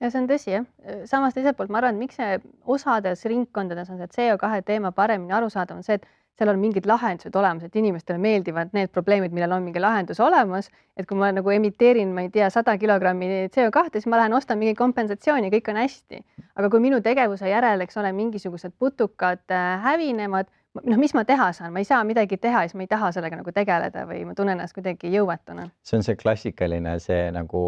[0.00, 0.64] Ja see on tõsi jah,
[1.08, 2.38] samas teiselt poolt ma arvan, et miks see
[2.72, 7.34] osades ringkondades on see CO2 teema paremini arusaadav, on see, et seal on mingid lahendused
[7.36, 10.70] olemas, et inimestele meeldivad need probleemid, millel on mingi lahendus olemas.
[10.96, 14.58] et kui ma nagu emiteerin, ma ei tea, sada kilogrammi CO2, siis ma lähen ostan
[14.60, 16.22] mingi kompensatsiooni, kõik on hästi.
[16.56, 21.50] aga kui minu tegevuse järel, eks ole, mingisugused putukad äh, hävinevad noh, mis ma teha
[21.56, 24.34] saan, ma ei saa midagi teha, siis ma ei taha sellega nagu tegeleda või ma
[24.38, 25.66] tunnen ennast kuidagi jõuetuna.
[25.86, 27.62] see on see klassikaline, see nagu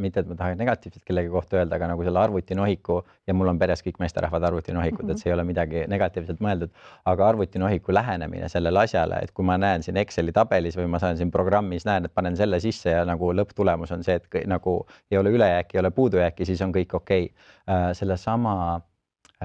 [0.00, 3.60] mitte, et ma tahaks negatiivselt kellegi kohta öelda, aga nagu selle arvutinohiku ja mul on
[3.60, 5.18] peres kõik meesterahvad arvutinohikud mm, -hmm.
[5.18, 6.72] et see ei ole midagi negatiivselt mõeldud,
[7.12, 11.16] aga arvutinohiku lähenemine sellele asjale, et kui ma näen siin Exceli tabelis või ma saan
[11.16, 14.78] siin programmis näen, et panen selle sisse ja nagu lõpptulemus on see, et nagu
[15.10, 17.34] ei ole ülejääki, ei ole puudujääki, siis on kõik okei okay..
[17.66, 18.80] Äh, sellesama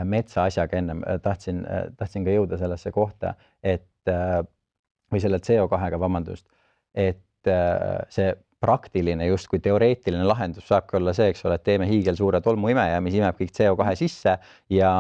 [0.04, 3.88] metsaasjaga ennem äh, tahtsin, äh, tahtsin ka jõuda sellesse kohta, et
[5.12, 6.48] või selle CO2-ga, vabandust,
[6.98, 7.52] et
[8.10, 13.16] see praktiline justkui teoreetiline lahendus saabki olla see, eks ole, et teeme hiigelsuure tolmuimeja, mis
[13.18, 14.36] imeb kõik CO2 sisse
[14.74, 14.92] ja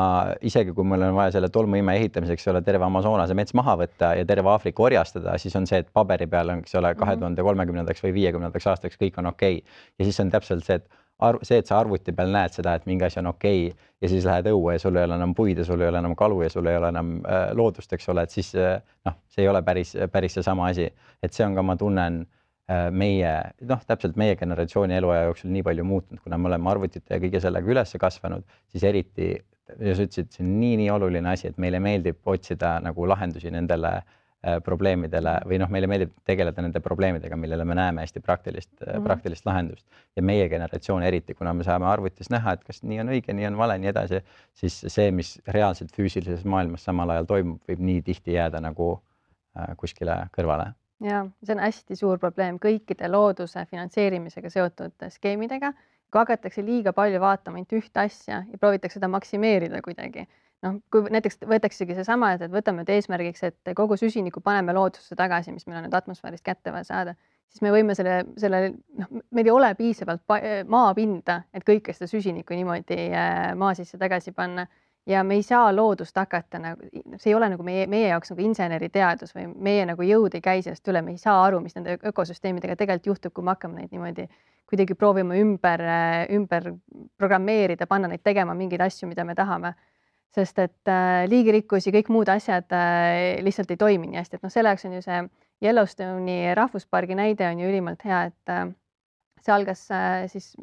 [0.49, 4.15] isegi kui meil on vaja selle tolmuimeja ehitamiseks, eks ole, terve Amazonase mets maha võtta
[4.17, 7.45] ja terve Aafrika orjastada, siis on see, et paberi peal on, eks ole, kahe tuhande
[7.45, 9.79] kolmekümnendaks või viiekümnendaks aastaks kõik on okei okay.
[10.01, 10.89] ja siis on täpselt see, et
[11.21, 14.09] arv, see, et sa arvuti peal näed seda, et mingi asi on okei okay, ja
[14.11, 16.41] siis lähed õue ja sul ei ole enam puid ja sul ei ole enam kalu
[16.45, 19.49] ja sul ei ole enam äh, loodust, eks ole, et siis äh, noh, see ei
[19.51, 20.89] ole päris, päris seesama asi,
[21.23, 23.35] et see on ka, ma tunnen äh, meie
[23.69, 27.43] noh, täpselt meie generatsiooni eluaja jooksul nii palju muutunud, kuna me oleme arvutite ja kõige
[27.43, 29.33] sellega üles kasvanud, siis eriti
[29.79, 33.99] ja sa ütlesid, see on nii-nii oluline asi, et meile meeldib otsida nagu lahendusi nendele
[34.01, 34.17] äh,
[34.65, 39.03] probleemidele või noh, meile meeldib tegeleda nende probleemidega, millele me näeme hästi praktilist mm, -hmm.
[39.05, 43.13] praktilist lahendust ja meie generatsioon eriti, kuna me saame arvutis näha, et kas nii on
[43.13, 44.23] õige, nii on vale, nii edasi,
[44.53, 49.75] siis see, mis reaalselt füüsilises maailmas samal ajal toimub, võib nii tihti jääda nagu äh,
[49.77, 50.73] kuskile kõrvale.
[51.05, 55.73] ja see on hästi suur probleem kõikide looduse finantseerimisega seotud skeemidega.
[56.11, 60.27] kui hakatakse liiga palju vaatama ainult ühte asja ja proovitakse seda maksimeerida kuidagi
[60.65, 65.17] noh, kui näiteks võetaksegi seesama, et, et võtame nüüd eesmärgiks, et kogu süsiniku paneme loodusse
[65.17, 67.15] tagasi, mis meil on nüüd atmosfäärist kätte vaja saada,
[67.51, 68.61] siis me võime selle, selle
[68.99, 70.23] noh, meil ei ole piisavalt
[70.69, 74.67] maapinda, et kõike seda süsinikku niimoodi äh, maa sisse tagasi panna.
[75.09, 76.85] Ja me ei saa loodust hakata nagu,
[77.17, 80.61] see ei ole nagu meie, meie jaoks nagu inseneriteadus või meie nagu jõud ei käi
[80.61, 83.95] sellest üle, me ei saa aru, mis nende ökosüsteemidega tegelikult juhtub, kui me hakkame neid
[83.95, 84.27] niimoodi
[84.69, 85.81] kuidagi proovima ümber,
[86.37, 86.69] ümber
[87.17, 89.73] programmeerida, panna neid tegema mingeid asju, mida me tahame
[90.35, 94.45] sest et äh, liigirikkus ja kõik muud asjad äh, lihtsalt ei toimi nii hästi, et
[94.45, 95.17] noh, selle jaoks on ju see
[95.61, 98.71] Yellowstone'i rahvuspargi näide on ju ülimalt hea, et äh,
[99.41, 99.83] see algas
[100.31, 100.53] siis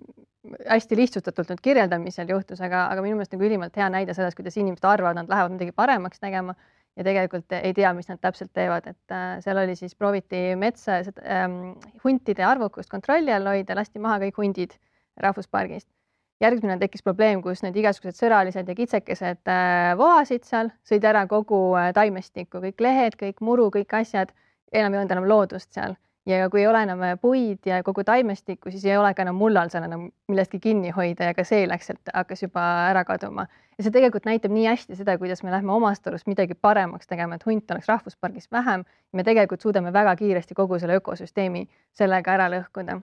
[0.70, 4.14] hästi lihtsustatult nüüd kirjeldan, mis seal juhtus, aga, aga minu meelest nagu ülimalt hea näide
[4.16, 6.54] sellest, kuidas inimesed arvavad, nad lähevad midagi paremaks tegema
[6.96, 11.58] ja tegelikult ei tea, mis nad täpselt teevad, et seal oli siis prooviti metsa ähm,
[12.06, 14.78] huntide arvukust kontrolli all hoida, lasti maha kõik hundid
[15.20, 15.90] rahvuspargist
[16.40, 21.60] järgmine tekkis probleem, kus need igasugused sõralised ja kitsekesed äh, vohasid seal, sõid ära kogu
[21.78, 24.34] äh, taimestikku, kõik lehed, kõik muru, kõik asjad,
[24.72, 25.96] enam ei olnud enam loodust seal
[26.28, 29.38] ja kui ei ole enam äh, puid ja kogu taimestikku, siis ei ole ka enam
[29.40, 33.46] mullal seal enam millestki kinni hoida ja ka see läks sealt, hakkas juba ära kaduma.
[33.78, 37.38] ja see tegelikult näitab nii hästi seda, kuidas me lähme omast arust midagi paremaks tegema,
[37.38, 38.84] et hunt oleks rahvuspargis vähem.
[39.12, 43.00] me tegelikult suudame väga kiiresti kogu selle ökosüsteemi sellega ära lõhkuda.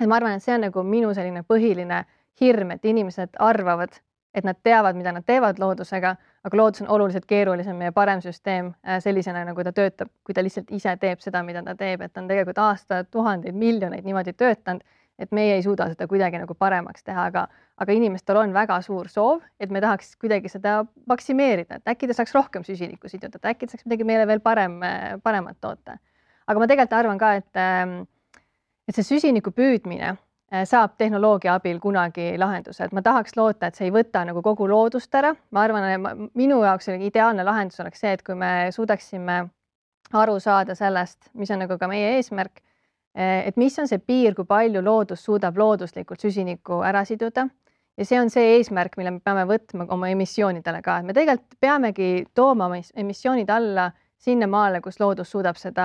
[0.00, 2.04] et ma arvan, et see on nagu minu selline põhiline
[2.40, 3.98] hirm, et inimesed arvavad,
[4.34, 6.14] et nad teavad, mida nad teevad loodusega,
[6.44, 10.44] aga loodus on oluliselt keerulisem ja parem süsteem äh, sellisena, nagu ta töötab, kui ta
[10.44, 14.32] lihtsalt ise teeb seda, mida ta teeb, et ta on tegelikult aastaid, tuhandeid, miljoneid niimoodi
[14.32, 14.84] töötanud,
[15.20, 17.44] et meie ei suuda seda kuidagi nagu paremaks teha, aga,
[17.84, 22.16] aga inimestel on väga suur soov, et me tahaks kuidagi seda maksimeerida, et äkki ta
[22.16, 24.80] saaks rohkem süsinikku siduda, äkki ta saaks midagi meile veel parem,
[25.22, 26.00] paremat toota.
[26.46, 27.98] aga ma tegelikult arvan ka, et, ähm,
[28.88, 30.31] et see süsiniku püüdmine Äh,
[30.68, 34.66] saab tehnoloogia abil kunagi lahenduse, et ma tahaks loota, et see ei võta nagu kogu
[34.68, 35.32] loodust ära.
[35.50, 39.38] ma arvan, minu jaoks ideaalne lahendus oleks see, et kui me suudaksime
[40.12, 42.60] aru saada sellest, mis on nagu ka meie eesmärk,
[43.16, 47.48] äh, et mis on see piir, kui palju loodus suudab looduslikult süsinikku ära siduda.
[47.96, 51.58] Ja see on see eesmärk, mille me peame võtma oma emissioonidele ka, et me tegelikult
[51.60, 53.90] peamegi tooma emissioonid alla
[54.22, 55.84] sinnamaale, kus loodus suudab seda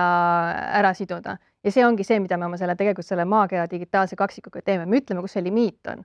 [0.78, 4.62] ära siduda ja see ongi see, mida me oma selle tegelikult selle maakera digitaalse kaksikuga
[4.64, 6.04] teeme, me ütleme, kus see limiit on.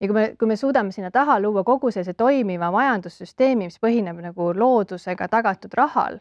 [0.00, 4.20] ja kui me, kui me suudame sinna taha luua kogu sellise toimiva majandussüsteemi, mis põhineb
[4.22, 6.18] nagu loodusega tagatud rahal,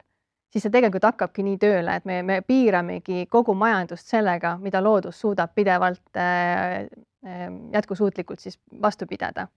[0.53, 5.19] siis see tegelikult hakkabki nii tööle, et me, me piiramegi kogu majandust sellega, mida loodus
[5.21, 6.85] suudab pidevalt äh,
[7.25, 9.47] äh, jätkusuutlikult siis vastu pidada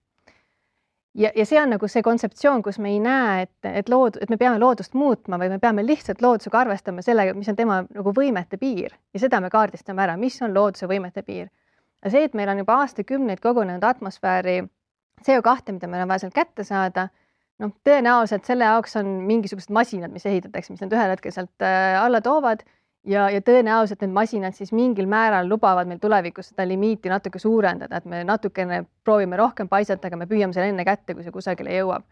[1.16, 4.32] ja, ja see on nagu see kontseptsioon, kus me ei näe, et, et lood, et
[4.32, 8.14] me peame loodust muutma või me peame lihtsalt loodusega arvestama sellega, mis on tema nagu
[8.16, 11.50] võimete piir ja seda me kaardistame ära, mis on looduse võimete piir.
[12.04, 14.62] ja see, et meil on juba aastakümneid kogunenud atmosfääri
[15.26, 17.08] CO2, mida meil on vaja sealt kätte saada,
[17.62, 21.96] noh, tõenäoliselt selle jaoks on mingisugused masinad, mis ehitatakse, mis nad ühel hetkel sealt äh,
[22.02, 22.66] alla toovad
[23.06, 28.00] ja, ja tõenäoliselt need masinad siis mingil määral lubavad meil tulevikus seda limiiti natuke suurendada,
[28.00, 31.74] et me natukene proovime rohkem paisata, aga me püüame selle enne kätte, kui see kusagile
[31.78, 32.06] jõuab.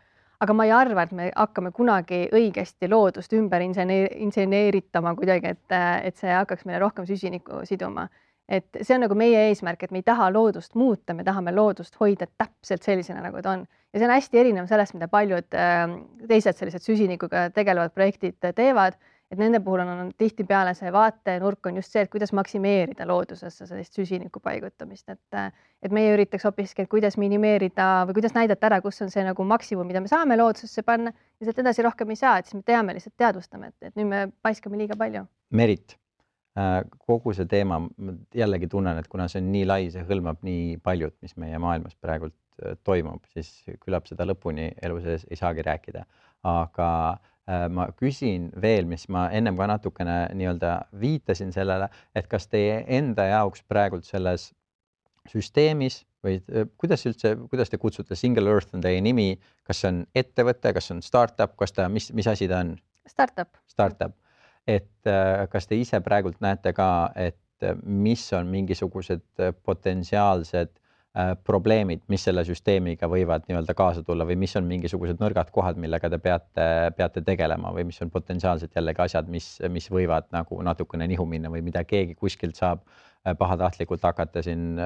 [0.45, 6.16] aga ma ei arva, et me hakkame kunagi õigesti loodust ümber inseneeritama kuidagi, et, et
[6.16, 8.09] see hakkaks meile rohkem süsinikku siduma
[8.49, 11.97] et see on nagu meie eesmärk, et me ei taha loodust muuta, me tahame loodust
[12.01, 13.64] hoida täpselt sellisena, nagu ta on.
[13.92, 15.97] ja see on hästi erinev sellest, mida paljud äh,
[16.28, 18.99] teised sellised süsinikuga tegelevad projektid teevad,
[19.35, 23.66] et nende puhul on, on tihtipeale see vaatenurk on just see, et kuidas maksimeerida loodusesse
[23.68, 25.41] sellist süsiniku paigutamist, et
[25.85, 29.45] et meie üritaks hoopiski, et kuidas minimeerida või kuidas näidata ära, kus on see nagu
[29.45, 32.64] maksimum, mida me saame loodusesse panna ja sealt edasi rohkem ei saa, et siis me
[32.64, 35.26] teame, lihtsalt teadvustame, et, et nüüd me paiskame liiga palju.
[35.53, 35.99] Merit
[36.55, 40.45] Äh, kogu see teema, ma jällegi tunnen, et kuna see on nii lai, see hõlmab
[40.47, 43.49] nii paljut, mis meie maailmas praegult äh, toimub, siis
[43.82, 46.05] küllap seda lõpuni elu sees ei saagi rääkida.
[46.47, 50.70] aga äh, ma küsin veel, mis ma ennem ka natukene nii-öelda
[51.01, 54.47] viitasin sellele, et kas teie enda jaoks praegult selles
[55.28, 56.38] süsteemis või
[56.80, 59.34] kuidas üldse, kuidas te kutsute, Single Earth on teie nimi,
[59.68, 62.78] kas see on ettevõte, kas see on startup, kas ta, mis, mis asi ta on?
[63.12, 63.53] Startup.
[63.68, 64.16] Startup
[64.66, 70.72] et äh, kas te ise praegult näete ka, et äh, mis on mingisugused äh, potentsiaalsed
[71.47, 76.11] probleemid, mis selle süsteemiga võivad nii-öelda kaasa tulla või mis on mingisugused nõrgad kohad, millega
[76.11, 81.07] te peate, peate tegelema või mis on potentsiaalselt jällegi asjad, mis, mis võivad nagu natukene
[81.07, 82.83] nihu minna või mida keegi kuskilt saab
[83.39, 84.77] pahatahtlikult hakata siin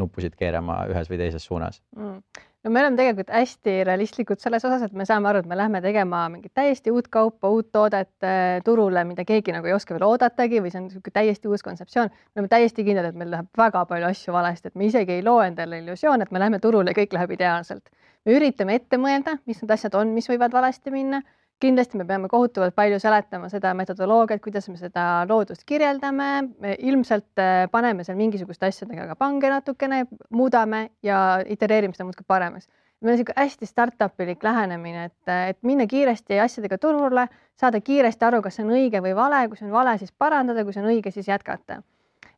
[0.00, 2.48] nuppusid keerama ühes või teises suunas mm.?
[2.64, 5.80] no me oleme tegelikult hästi realistlikud selles osas, et me saame aru, et me lähme
[5.84, 10.06] tegema mingit täiesti uut kaupa, uut toodet äh, turule, mida keegi nagu ei oska veel
[10.06, 12.12] oodatagi või see on niisugune täiesti uus kontseptsioon.
[12.12, 15.26] me oleme täiesti kindlad, et meil läheb väga palju asju valesti, et me isegi ei
[15.26, 17.90] loo endale illusioone, et me lähme turule ja kõik läheb ideaalselt.
[18.24, 21.22] me üritame ette mõelda, mis need asjad on, mis võivad valesti minna
[21.62, 26.30] kindlasti me peame kohutavalt palju seletama seda metodoloogiat, kuidas me seda loodust kirjeldame,
[26.62, 30.04] me ilmselt äh, paneme seal mingisuguste asjadega ka pange natukene,
[30.34, 32.68] muudame ja itereerime seda muudkui paremaks.
[33.02, 37.26] meil on niisugune hästi startup ilik lähenemine, et, et minna kiiresti asjadega turule,
[37.58, 40.62] saada kiiresti aru, kas see on õige või vale, kui see on vale, siis parandada,
[40.62, 41.82] kui see on õige, siis jätkata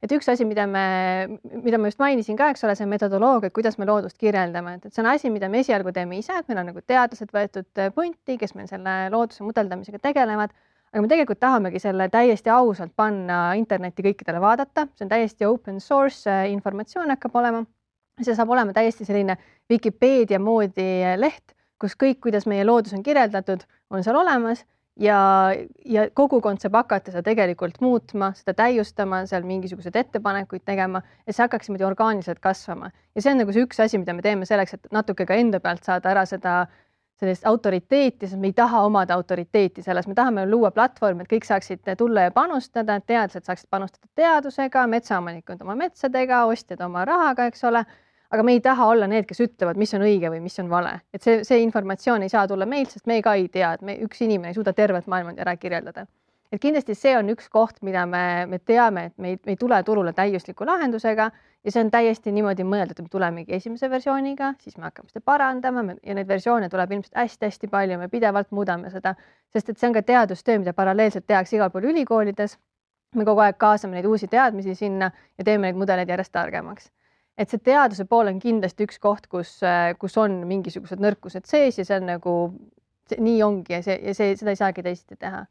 [0.04, 0.84] et üks asi, mida me,
[1.64, 4.94] mida ma just mainisin ka, eks ole, see metodoloogia, kuidas me loodust kirjeldame, et, et
[4.94, 7.90] see on asi, mida me esialgu teeme ise, et meil on nagu teadlased võetud äh,
[7.94, 10.52] punti, kes meil selle looduse mudeldamisega tegelevad,
[10.92, 15.80] aga me tegelikult tahamegi selle täiesti ausalt panna internetti kõikidele vaadata, see on täiesti open
[15.80, 17.64] source äh, informatsioon hakkab olema.
[18.22, 19.34] see saab olema täiesti selline
[19.72, 24.66] Vikipeedia moodi äh, leht, kus kõik, kuidas meie loodus on kirjeldatud, on seal olemas
[25.00, 25.18] ja,
[25.84, 31.42] ja kogukond saab hakata seda tegelikult muutma, seda täiustama, seal mingisuguseid ettepanekuid tegema, et see
[31.42, 32.90] hakkaks niimoodi orgaaniliselt kasvama.
[33.14, 35.60] Ja see on nagu see üks asi, mida me teeme selleks, et natuke ka enda
[35.64, 36.64] pealt saada ära seda
[37.20, 41.46] sellist autoriteeti, sest me ei taha omada autoriteeti selles, me tahame luua platvormi, et kõik
[41.46, 47.62] saaksid tulla ja panustada, teadlased saaksid panustada teadusega, metsaomanikud oma metsadega, ostjad oma rahaga, eks
[47.70, 47.84] ole
[48.34, 50.96] aga me ei taha olla need, kes ütlevad, mis on õige või mis on vale,
[51.14, 53.94] et see, see informatsioon ei saa tulla meilt, sest me ka ei tea, et me,
[54.06, 56.06] üks inimene ei suuda tervet maailma ära kirjeldada.
[56.54, 59.58] et kindlasti see on üks koht, mida me, me teame, et me ei, me ei
[59.58, 61.30] tule turule täiusliku lahendusega
[61.64, 65.24] ja see on täiesti niimoodi mõeldud, et me tulemegi esimese versiooniga, siis me hakkame seda
[65.24, 69.16] parandama ja neid versioone tuleb ilmselt hästi-hästi palju, me pidevalt muudame seda,
[69.50, 72.58] sest et see on ka teadustöö, mida paralleelselt tehakse igal pool ülikoolides.
[73.14, 76.90] me kogu aeg kaasame neid uusi teadmisi sinna ja teeme neid mudeleid järjest targemaks
[77.38, 79.58] et see teaduse pool on kindlasti üks koht, kus,
[79.98, 82.34] kus on mingisugused nõrkused sees ja see on nagu,
[83.18, 85.44] nii ongi ja see, ja see, seda ei saagi teisiti teha.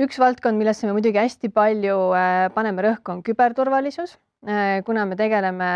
[0.00, 4.16] üks valdkond, millesse me muidugi hästi palju äh, paneme rõhku, on küberturvalisus.
[4.48, 5.66] Äh, kuna me tegeleme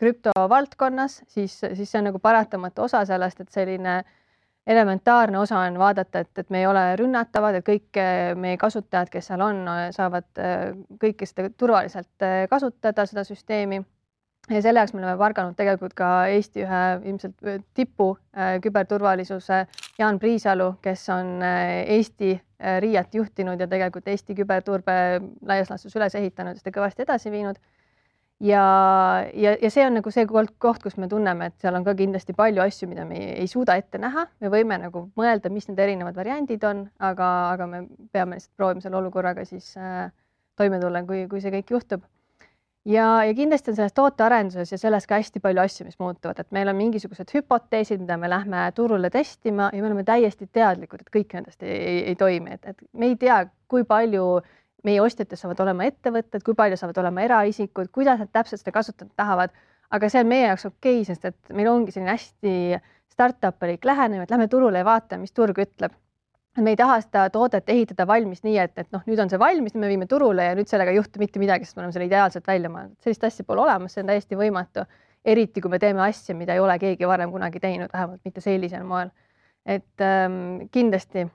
[0.00, 4.00] krüptovaldkonnas, siis, siis see on nagu paratamatu osa sellest, et selline
[4.70, 9.08] elementaarne osa on vaadata, et, et me ei ole rünnatavad, et kõik äh, meie kasutajad,
[9.14, 9.62] kes seal on,
[9.94, 10.28] saavad
[11.00, 13.80] kõike seda turvaliselt kasutada, seda süsteemi
[14.54, 19.64] ja selle jaoks me oleme parganud tegelikult ka Eesti ühe ilmselt äh, tipu äh, küberturvalisuse
[19.98, 24.94] Jaan Priisalu, kes on äh, Eesti RIA-t juhtinud ja tegelikult Eesti küberturbe
[25.48, 27.56] laias laastus üles ehitanud seda kõvasti edasi viinud.
[28.44, 28.64] ja,
[29.32, 32.36] ja, ja see on nagu see koht, kus me tunneme, et seal on ka kindlasti
[32.36, 36.16] palju asju, mida me ei suuda ette näha, me võime nagu mõelda, mis need erinevad
[36.16, 40.08] variandid on, aga, aga me peame lihtsalt proovima selle olukorraga siis äh,
[40.56, 42.04] toime tulla, kui, kui see kõik juhtub
[42.84, 46.50] ja, ja kindlasti on selles tootearenduses ja selles ka hästi palju asju, mis muutuvad, et
[46.54, 51.12] meil on mingisugused hüpoteesid, mida me lähme turule testima ja me oleme täiesti teadlikud, et
[51.16, 54.40] kõik nendest ei, ei, ei toimi, et, et me ei tea, kui palju
[54.84, 59.10] meie ostjatest saavad olema ettevõtted, kui palju saavad olema eraisikud, kuidas nad täpselt seda kasutada
[59.16, 59.52] tahavad,
[59.90, 62.54] aga see on meie jaoks okei okay,, sest et meil ongi selline hästi
[63.12, 65.92] startup-lik lähenemine, et lähme turule ja vaatame, mis turg ütleb.
[66.58, 69.74] Me ei taha seda toodet ehitada valmis nii, et, et noh, nüüd on see valmis,
[69.78, 72.46] me viime turule ja nüüd sellega ei juhtu mitte midagi, sest me oleme selle ideaalselt
[72.46, 72.96] välja mõelnud.
[73.04, 74.86] sellist asja pole olemas, see on täiesti võimatu.
[75.24, 78.84] eriti kui me teeme asja, mida ei ole keegi varem kunagi teinud, vähemalt mitte sellisel
[78.84, 79.10] moel.
[79.66, 81.28] et ähm, kindlasti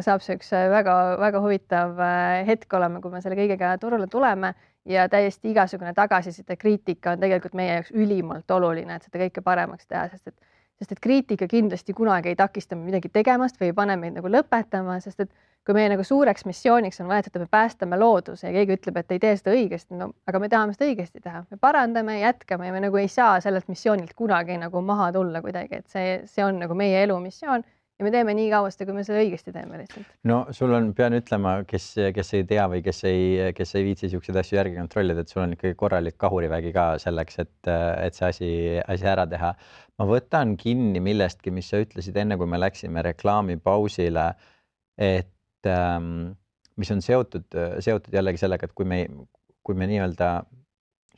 [0.00, 4.54] saab see üks väga-väga huvitav äh, hetk olema, kui me selle kõigega turule tuleme
[4.88, 9.86] ja täiesti igasugune tagasiside, kriitika on tegelikult meie jaoks ülimalt oluline, et seda kõike paremaks
[9.86, 10.36] teha, sest et,
[10.82, 14.98] sest et kriitika kindlasti kunagi ei takista midagi tegemast või ei pane meid nagu lõpetama,
[15.02, 15.30] sest et
[15.66, 19.14] kui meie nagu suureks missiooniks on võetud, et me päästame looduse ja keegi ütleb, et
[19.14, 22.74] ei tee seda õigesti, no aga me tahame seda õigesti teha, me parandame, jätkame ja
[22.74, 26.58] me nagu ei saa sellelt missioonilt kunagi nagu maha tulla kuidagi, et see, see on
[26.64, 27.62] nagu meie elu missioon
[28.02, 30.08] ja me teeme nii kauasti, kui me selle õigesti teeme lihtsalt.
[30.28, 31.86] no sul on, pean ütlema, kes,
[32.16, 35.44] kes ei tea või kes ei, kes ei viitsi niisuguseid asju järgi kontrollida, et sul
[35.44, 38.50] on ikkagi korralik kahurivägi ka selleks, et, et see asi,
[38.82, 39.52] asi ära teha.
[40.02, 44.26] ma võtan kinni millestki, mis sa ütlesid enne, kui me läksime reklaamipausile,
[44.98, 46.32] et ähm,
[46.76, 47.46] mis on seotud,
[47.84, 49.04] seotud jällegi sellega, et kui me,
[49.62, 50.34] kui me nii-öelda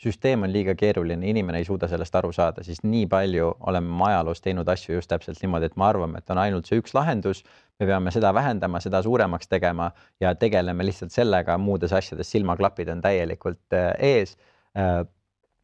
[0.00, 4.08] süsteem on liiga keeruline, inimene ei suuda sellest aru saada, siis nii palju oleme me
[4.08, 7.44] ajaloos teinud asju just täpselt niimoodi, et me arvame, et on ainult see üks lahendus.
[7.80, 9.90] me peame seda vähendama, seda suuremaks tegema
[10.20, 14.36] ja tegeleme lihtsalt sellega, muudes asjades silmaklapid on täielikult äh, ees.
[14.78, 15.02] Äh,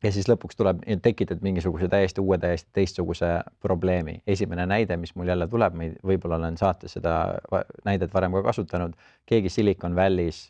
[0.02, 3.28] ja siis lõpuks tuleb, tekitad mingisuguse täiesti uue, täiesti teistsuguse
[3.60, 4.22] probleemi.
[4.26, 5.76] esimene näide, mis mul jälle tuleb,
[6.06, 7.38] võib-olla olen saates seda
[7.84, 10.48] näidet varem ka kasutanud, keegi Silicon Valley's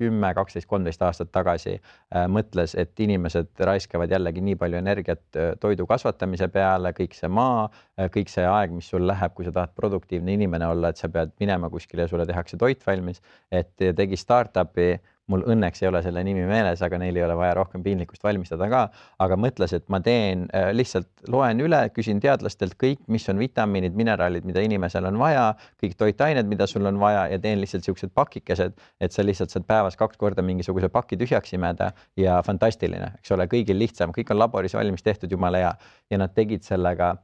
[0.00, 5.52] kümme, kaksteist, kolmteist aastat tagasi äh, mõtles, et inimesed raiskavad jällegi nii palju energiat äh,
[5.60, 9.54] toidu kasvatamise peale, kõik see maa, äh, kõik see aeg, mis sul läheb, kui sa
[9.56, 13.22] tahad produktiivne inimene olla, et sa pead minema kuskile ja sulle tehakse toit valmis,
[13.52, 14.92] et tegi startup'i
[15.30, 18.68] mul õnneks ei ole selle nimi meeles, aga neil ei ole vaja rohkem piinlikkust valmistada
[18.72, 18.82] ka,
[19.22, 23.96] aga mõtles, et ma teen äh, lihtsalt loen üle, küsin teadlastelt kõik, mis on vitamiinid,
[23.98, 25.46] mineraalid, mida inimesel on vaja,
[25.82, 29.66] kõik toitained, mida sul on vaja ja teen lihtsalt siuksed pakikesed, et sa lihtsalt saad
[29.68, 34.42] päevas kaks korda mingisuguse paki tühjaks imeda ja fantastiline, eks ole, kõigil lihtsam, kõik on
[34.42, 35.74] laboris valmis tehtud, jumala hea.
[36.10, 37.14] Ja nad tegid sellega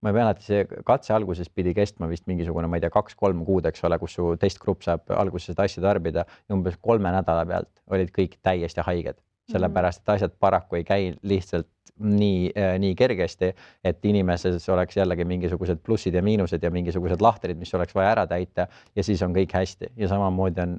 [0.00, 3.66] ma ei mäleta, see katse alguses pidi kestma vist mingisugune, ma ei tea, kaks-kolm kuud,
[3.68, 7.70] eks ole, kus su testgrupp saab alguses seda asja tarbida ja umbes kolme nädala pealt
[7.92, 9.20] olid kõik täiesti haiged,
[9.52, 11.68] sellepärast et asjad paraku ei käi lihtsalt
[12.00, 13.52] nii äh,, nii kergesti,
[13.84, 18.26] et inimeses oleks jällegi mingisugused plussid ja miinused ja mingisugused lahtrid, mis oleks vaja ära
[18.30, 19.92] täita ja siis on kõik hästi.
[20.00, 20.78] Ja samamoodi on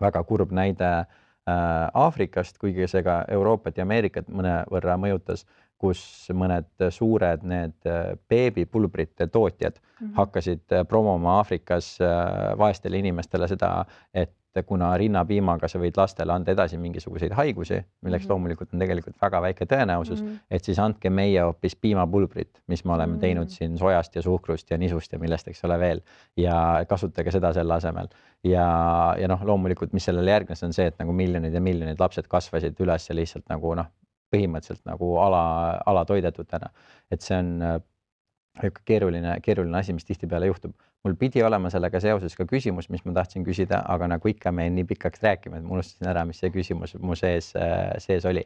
[0.00, 5.44] väga kurb näide äh, Aafrikast, kuigi see ka Euroopat ja Ameerikat mõnevõrra mõjutas
[5.78, 10.14] kus mõned suured need äh, beebipulbrite tootjad mm -hmm.
[10.20, 16.52] hakkasid äh, promoma Aafrikas äh, vaestele inimestele seda, et kuna rinnapiimaga sa võid lastele anda
[16.52, 18.30] edasi mingisuguseid haigusi, milleks mm -hmm.
[18.30, 20.38] loomulikult on tegelikult väga väike tõenäosus mm, -hmm.
[20.50, 23.20] et siis andke meie hoopis piimapulbrit, mis me oleme mm -hmm.
[23.20, 26.00] teinud siin sojast ja suhkrust ja nisust ja millest, eks ole veel
[26.36, 28.08] ja kasutage seda selle asemel.
[28.44, 32.28] ja, ja noh, loomulikult, mis sellele järgnes, on see, et nagu miljonid ja miljonid lapsed
[32.28, 33.86] kasvasid üles lihtsalt nagu noh,
[34.34, 35.42] põhimõtteliselt nagu ala,
[35.90, 36.70] alatoidetutena.
[37.10, 40.74] et see on niisugune äh, keeruline, keeruline asi, mis tihtipeale juhtub.
[41.04, 44.70] mul pidi olema sellega seoses ka küsimus, mis ma tahtsin küsida, aga nagu ikka, me
[44.72, 48.44] nii pikaks rääkima, et ma unustasin ära, mis see küsimus mu sees, äh, sees oli.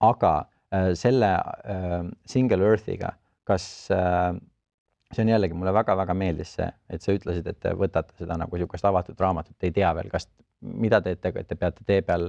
[0.00, 0.32] aga
[0.74, 1.34] äh, selle
[2.26, 3.14] single earth'iga,
[3.44, 3.66] kas
[5.14, 8.56] see on jällegi, mulle väga-väga meeldis see, et sa ütlesid, et te võtate seda nagu
[8.56, 10.28] niisugust avatud raamatut, ei tea veel, kas,
[10.60, 12.28] mida teete, te peate tee peal,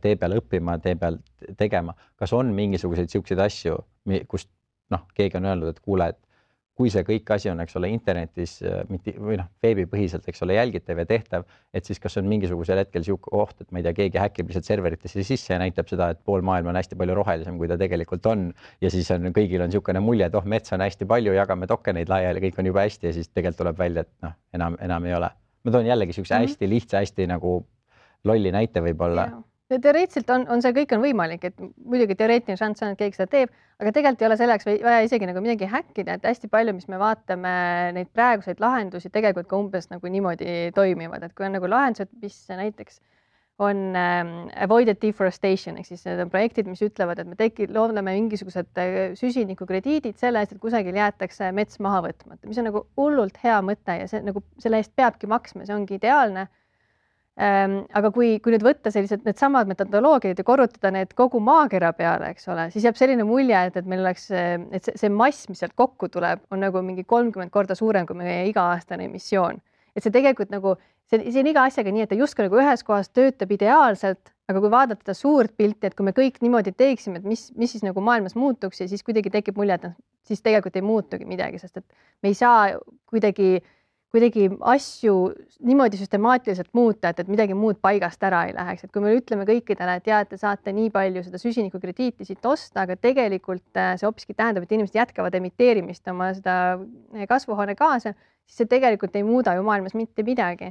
[0.00, 1.18] tee peal õppima, tee peal
[1.60, 3.76] tegema, kas on mingisuguseid niisuguseid asju,
[4.30, 4.48] kust
[4.94, 6.20] noh, keegi on öelnud, et kuule, et
[6.74, 10.56] kui see kõik asi on, eks ole, internetis äh, mitte või noh, veebipõhiselt, eks ole,
[10.56, 11.44] jälgitav ja tehtav,
[11.74, 14.66] et siis kas on mingisugusel hetkel niisugune oht, et ma ei tea, keegi häkib lihtsalt
[14.66, 18.26] serveritesse sisse ja näitab seda, et pool maailma on hästi palju rohelisem, kui ta tegelikult
[18.30, 18.48] on.
[18.82, 22.10] ja siis on, kõigil on niisugune mulje, et oh, metsa on hästi palju, jagame tokeneid
[22.10, 25.14] laiali, kõik on jube hästi ja siis tegelikult tuleb välja, et noh, enam, enam ei
[25.14, 25.30] ole.
[25.64, 26.50] ma toon jällegi niisuguse mm -hmm.
[26.50, 27.58] hästi lihtsa, hästi nagu
[28.24, 32.84] lolli näite võib-olla yeah teoreetiliselt on, on see kõik on võimalik, et muidugi teoreetiline šanss
[32.84, 36.18] on, et keegi seda teeb, aga tegelikult ei ole selleks vaja isegi nagu midagi häkkida,
[36.18, 37.54] et hästi palju, mis me vaatame
[37.96, 42.38] neid praeguseid lahendusi tegelikult ka umbes nagu niimoodi toimivad, et kui on nagu lahendused, mis
[42.52, 43.00] näiteks
[43.62, 48.10] on ähm, avoided deforestation ehk siis need on projektid, mis ütlevad, et me teki-, loodame
[48.16, 53.38] mingisugused äh, süsinikukrediidid selle eest, et kusagil jäetakse mets maha võtmata, mis on nagu hullult
[53.44, 56.48] hea mõte ja see nagu selle eest peabki maksma, see ongi ideaalne
[57.34, 62.46] aga kui, kui nüüd võtta sellised needsamad metodoloogiad ja korrutada need kogu maakera peale, eks
[62.52, 65.74] ole, siis jääb selline mulje, et, et meil oleks, et see, see mass, mis sealt
[65.74, 69.58] kokku tuleb, on nagu mingi kolmkümmend korda suurem kui meie iga-aastane emissioon.
[69.94, 70.76] et see tegelikult nagu,
[71.10, 74.60] see, see on iga asjaga nii, et ta justkui nagu ühes kohas töötab ideaalselt, aga
[74.60, 77.82] kui vaadata seda suurt pilti, et kui me kõik niimoodi teeksime, et mis, mis siis
[77.86, 79.94] nagu maailmas muutuks ja siis kuidagi tekib mulje, et noh,
[80.26, 81.86] siis tegelikult ei muutugi midagi, sest et
[82.22, 82.74] me ei saa
[83.10, 83.56] kuidagi
[84.14, 85.14] kuidagi asju
[85.66, 89.46] niimoodi süstemaatiliselt muuta, et, et midagi muud paigast ära ei läheks, et kui me ütleme
[89.48, 93.96] kõikidele, et ja, et te saate nii palju seda süsinikukrediiti siit osta, aga tegelikult äh,
[93.98, 96.56] see hoopiski tähendab, et inimesed jätkavad emiteerimist oma seda
[97.30, 98.14] kasvuhoonegaase,
[98.46, 100.70] siis see tegelikult ei muuda ju maailmas mitte midagi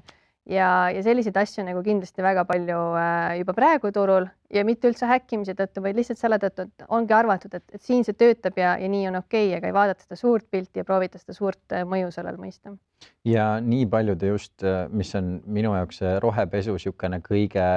[0.49, 5.07] ja, ja selliseid asju nagu kindlasti väga palju äh, juba praegu turul ja mitte üldse
[5.09, 8.75] häkkimise tõttu, vaid lihtsalt selle tõttu, et ongi arvatud, et, et siin see töötab ja,
[8.79, 11.75] ja nii on okei okay,, aga ei vaadata seda suurt pilti ja proovita seda suurt
[11.75, 12.75] äh, mõju sellel mõista.
[13.27, 17.67] ja nii paljude just, äh, mis on minu jaoks rohepesu niisugune kõige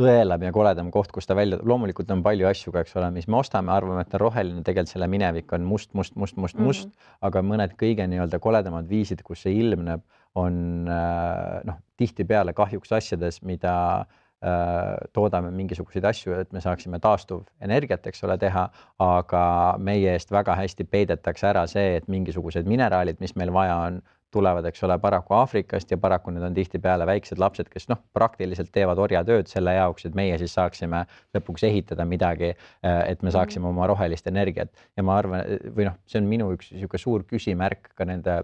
[0.00, 3.28] õelam ja koledam koht, kus ta välja loomulikult on palju asju ka, eks ole, mis
[3.28, 6.88] me ostame, arvame, et on roheline, tegelikult selle minevik on must, must, must, must, must
[6.88, 7.18] mm, -hmm.
[7.28, 10.00] aga mõned kõige nii-öelda koledamad viisid, kus see ilmneb
[10.34, 18.06] on äh, noh, tihtipeale kahjuks asjades, mida äh, toodame mingisuguseid asju, et me saaksime taastuvenergiat,
[18.08, 18.68] eks ole, teha,
[19.04, 19.44] aga
[19.78, 24.02] meie eest väga hästi peidetakse ära see, et mingisugused mineraalid, mis meil vaja on,
[24.32, 28.70] tulevad, eks ole, paraku Aafrikast ja paraku need on tihtipeale väiksed lapsed, kes noh, praktiliselt
[28.72, 31.04] teevad orjatööd selle jaoks, et meie siis saaksime
[31.36, 33.36] lõpuks ehitada midagi, äh, et me mhm.
[33.36, 35.44] saaksime oma rohelist energiat ja ma arvan,
[35.76, 38.40] või noh, see on minu üks niisugune suur küsimärk ka nende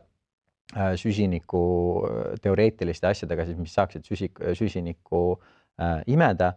[0.97, 1.63] süsiniku
[2.05, 5.23] äh, teoreetiliste asjadega siis, mis saaksid süsik, süsinikku
[5.81, 6.53] äh, imeda,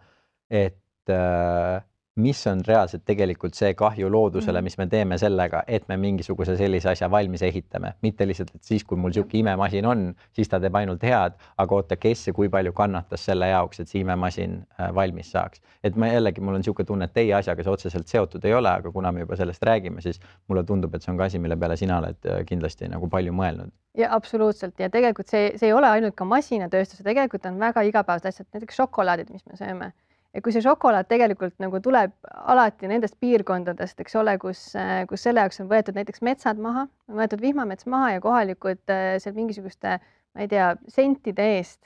[0.49, 1.79] et äh,
[2.15, 4.67] mis on reaalselt tegelikult see kahju loodusele, mm.
[4.67, 8.83] mis me teeme sellega, et me mingisuguse sellise asja valmis ehitame, mitte lihtsalt, et siis,
[8.87, 10.03] kui mul niisugune imemasin on,
[10.35, 13.91] siis ta teeb ainult head, aga oota, kes ja kui palju kannatas selle jaoks, et
[13.91, 15.63] see imemasin äh, valmis saaks.
[15.83, 18.69] et ma jällegi, mul on niisugune tunne, et teie asjaga see otseselt seotud ei ole,
[18.69, 21.55] aga kuna me juba sellest räägime, siis mulle tundub, et see on ka asi, mille
[21.57, 23.71] peale sina oled äh, kindlasti nagu palju mõelnud.
[23.97, 28.33] ja absoluutselt ja tegelikult see, see ei ole ainult ka masinatööstus, tegelikult on väga igapäevased
[28.33, 29.93] asjad, näiteks šokolaadid, mis me sööme
[30.33, 32.13] ja kui see šokolaad tegelikult nagu tuleb
[32.53, 34.63] alati nendest piirkondadest, eks ole, kus,
[35.09, 39.15] kus selle jaoks on võetud näiteks metsad maha, on võetud vihmamets maha ja kohalikud äh,
[39.23, 39.97] seal mingisuguste,
[40.35, 41.81] ma ei tea, sentide eest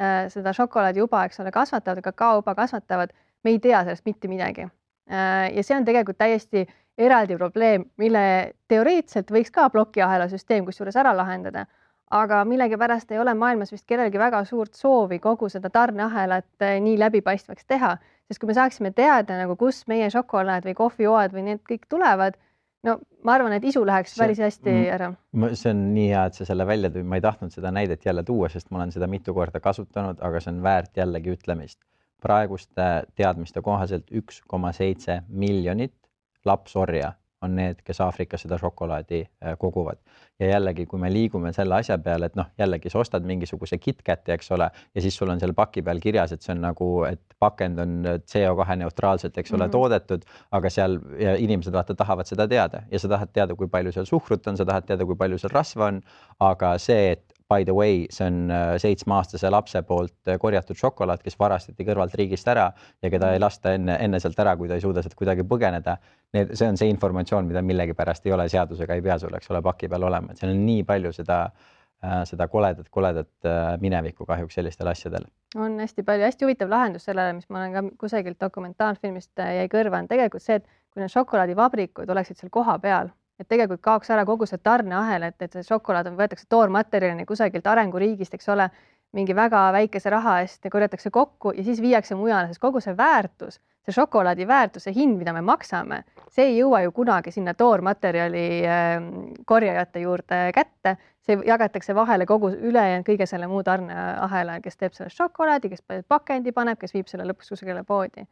[0.00, 3.12] äh, seda šokolaadiuba, eks ole, kasvatavad, kakaouba kasvatavad,
[3.44, 4.68] me ei tea sellest mitte midagi.
[5.10, 6.64] Äh, ja see on tegelikult täiesti
[7.00, 8.24] eraldi probleem, mille
[8.68, 11.66] teoreetiliselt võiks ka plokiahela süsteem kusjuures ära lahendada
[12.10, 16.98] aga millegipärast ei ole maailmas vist kellelgi väga suurt soovi kogu seda tarneahelat eh, nii
[16.98, 17.96] läbipaistvaks teha,
[18.28, 22.38] sest kui me saaksime teada nagu, kust meie šokolaad või kohvijooad või need kõik tulevad,
[22.86, 22.96] no
[23.26, 25.12] ma arvan, et isu läheks see, päris hästi ära.
[25.52, 28.24] see on nii hea, et sa selle välja tõid, ma ei tahtnud seda näidet jälle
[28.26, 31.78] tuua, sest ma olen seda mitu korda kasutanud, aga see on väärt jällegi ütlemist.
[32.20, 32.86] praeguste
[33.16, 35.94] teadmiste kohaselt üks koma seitse miljonit
[36.44, 40.00] lapsorja on need, kes Aafrikas seda šokolaadi äh, koguvad.
[40.40, 44.34] Ja jällegi, kui me liigume selle asja peale, et noh, jällegi sa ostad mingisuguse KitKati,
[44.36, 47.20] eks ole, ja siis sul on seal paki peal kirjas, et see on nagu, et
[47.42, 47.96] pakend on
[48.32, 49.72] CO2 neutraalselt, eks ole mm, -hmm.
[49.72, 50.98] toodetud, aga seal
[51.38, 54.64] inimesed vaata tahavad seda teada ja sa tahad teada, kui palju seal suhkrut on, sa
[54.64, 56.02] tahad teada, kui palju seal rasva on,
[56.40, 61.22] aga see, et by the way, see on äh, seitsmeaastase lapse poolt äh, korjatud šokolaad,
[61.24, 62.68] kes varastati kõrvalt riigist ära
[63.02, 65.96] ja keda ei lasta enne, enne sealt ära, kui ta ei suuda sealt kuidagi põgeneda.
[66.36, 69.62] Need, see on see informatsioon, mida millegipärast ei ole seadusega ei pea sul, eks ole,
[69.66, 73.50] paki peal olema, et seal on nii palju seda äh, seda koledat, koledat
[73.80, 75.28] minevikku kahjuks sellistel asjadel.
[75.56, 80.02] on hästi palju, hästi huvitav lahendus sellele, mis ma olen ka kusagilt dokumentaalfilmist jäi kõrva,
[80.02, 84.46] on tegelikult see, et kui need šokolaadivabrikud oleksid seal kohapeal et tegelikult kaoks ära kogu
[84.48, 88.68] see tarneahel, et, et see šokolaad on, võetakse toormaterjalina kusagilt arenguriigist, eks ole,
[89.16, 93.58] mingi väga väikese raha eest korjatakse kokku ja siis viiakse mujale, sest kogu see väärtus,
[93.90, 98.44] see šokolaadi väärtus, see hind, mida me maksame, see ei jõua ju kunagi sinna toormaterjali
[98.66, 99.08] ähm,
[99.46, 105.10] korjajate juurde kätte, see jagatakse vahele kogu ülejäänud kõige selle muu tarneahela, kes teeb selle
[105.14, 108.26] šokolaadi, kes pakendi paneb, kes viib selle lõpuks kusagile poodi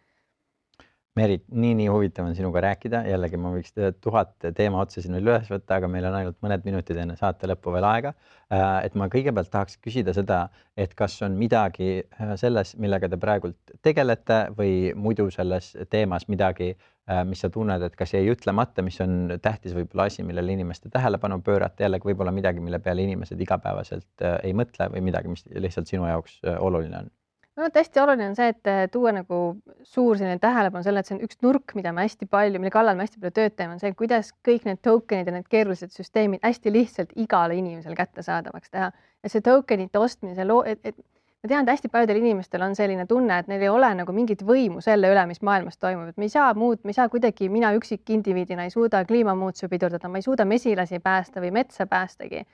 [1.18, 3.72] Merit, nii, nii huvitav on sinuga rääkida, jällegi ma võiks
[4.04, 7.48] tuhat teema otsa siin veel üles võtta, aga meil on ainult mõned minutid enne saate
[7.50, 8.12] lõppu veel aega.
[8.54, 10.44] Äh, et ma kõigepealt tahaks küsida seda,
[10.78, 16.70] et kas on midagi äh, selles, millega te praegult tegelete või muidu selles teemas midagi,
[17.10, 20.92] äh, mis sa tunned, et kas jäi ütlemata, mis on tähtis võib-olla asi, millele inimeste
[20.94, 25.90] tähelepanu pöörata, jällegi võib-olla midagi, mille peale inimesed igapäevaselt ei mõtle või midagi, mis lihtsalt
[25.90, 27.16] sinu jaoks oluline on
[27.58, 29.40] no hästi oluline on see, et eh, tuua nagu
[29.82, 32.98] suur selline tähelepanu sellele, et see on üks nurk, mida me hästi palju, mille kallal
[32.98, 36.44] me hästi palju tööd teeme, on see, kuidas kõik need token'id ja need keerulised süsteemid
[36.46, 38.92] hästi lihtsalt igale inimesele kättesaadavaks teha.
[39.22, 40.96] ja see token'ite ostmine, see loo, et, et
[41.42, 44.42] ma tean, et hästi paljudel inimestel on selline tunne, et neil ei ole nagu mingit
[44.46, 47.50] võimu selle üle, mis maailmas toimub, et me ei saa muud, me ei saa kuidagi,
[47.52, 52.46] mina üksikindiviidina ei suuda kliimamuutusi pidurdada, ma ei suuda mesilasi päästa või metsa päästagi.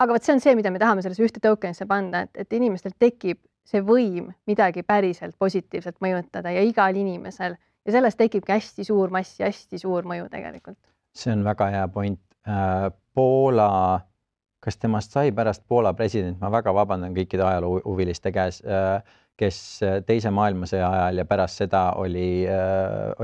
[0.00, 2.94] aga vot see on see, mida me tahame sellesse ühte token'isse panna, et, et inimestel
[2.98, 7.56] tekib see võim midagi päriselt positiivselt mõjutada ja igal inimesel
[7.86, 10.78] ja sellest tekibki hästi suur mass ja hästi suur mõju tegelikult
[11.14, 12.20] see on väga hea point.
[13.14, 14.00] Poola,
[14.64, 18.62] kas temast sai pärast Poola president, ma väga vabandan kõikide ajaloohuviliste käes
[19.40, 19.58] kes
[20.06, 22.44] Teise maailmasõja ajal ja pärast seda oli,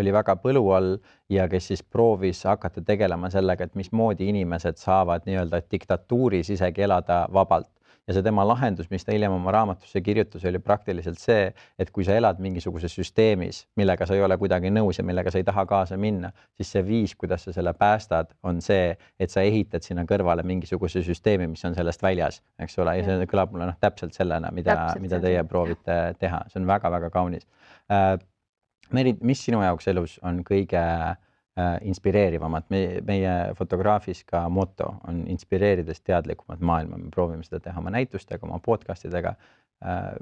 [0.01, 0.95] oli väga põlu all
[1.33, 7.27] ja kes siis proovis hakata tegelema sellega, et mismoodi inimesed saavad nii-öelda diktatuuris isegi elada
[7.33, 7.69] vabalt
[8.07, 11.49] ja see tema lahendus, mis ta hiljem oma raamatusse kirjutas, oli praktiliselt see,
[11.79, 15.41] et kui sa elad mingisuguses süsteemis, millega sa ei ole kuidagi nõus ja millega sa
[15.43, 19.43] ei taha kaasa minna, siis see viis, kuidas sa selle päästad, on see, et sa
[19.47, 23.71] ehitad sinna kõrvale mingisuguse süsteemi, mis on sellest väljas, eks ole, ja see kõlab mulle
[23.73, 27.47] noh, täpselt sellena, mida, mida teie proovite teha, see on väga-väga kaunis.
[27.91, 28.17] Äh,.
[28.95, 31.17] Merit, mis sinu jaoks elus on kõige äh,
[31.59, 32.67] Äh, inspireerivamad.
[32.69, 38.45] meie, meie fotograafis ka moto on inspireerides teadlikumat maailma, me proovime seda teha oma näitustega,
[38.45, 39.33] oma podcast idega.
[39.81, 40.19] Äh,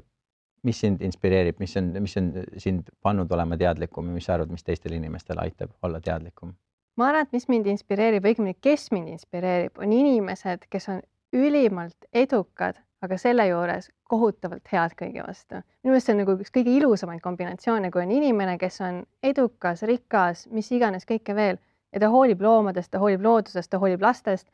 [0.63, 4.53] mis sind inspireerib, mis on, mis on sind pannud olema teadlikum ja mis sa arvad,
[4.55, 6.55] mis teistel inimestel aitab olla teadlikum?
[6.95, 11.03] ma arvan, et mis mind inspireerib, õigemini, kes mind inspireerib, on inimesed, kes on
[11.35, 15.61] ülimalt edukad aga selle juures kohutavalt head kõigi vastu.
[15.83, 19.85] minu meelest see on nagu üks kõige ilusamaid kombinatsioone, kui on inimene, kes on edukas,
[19.87, 21.59] rikas, mis iganes kõike veel
[21.93, 24.47] ja ta hoolib loomadest, ta hoolib loodusest, ta hoolib lastest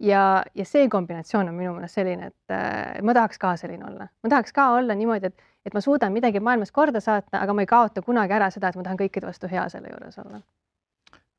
[0.00, 4.08] ja, ja see kombinatsioon on minu meelest selline, et äh, ma tahaks ka selline olla,
[4.22, 7.66] ma tahaks ka olla niimoodi, et, et ma suudan midagi maailmas korda saata, aga ma
[7.66, 10.42] ei kaota kunagi ära seda, et ma tahan kõikide vastu hea selle juures olla.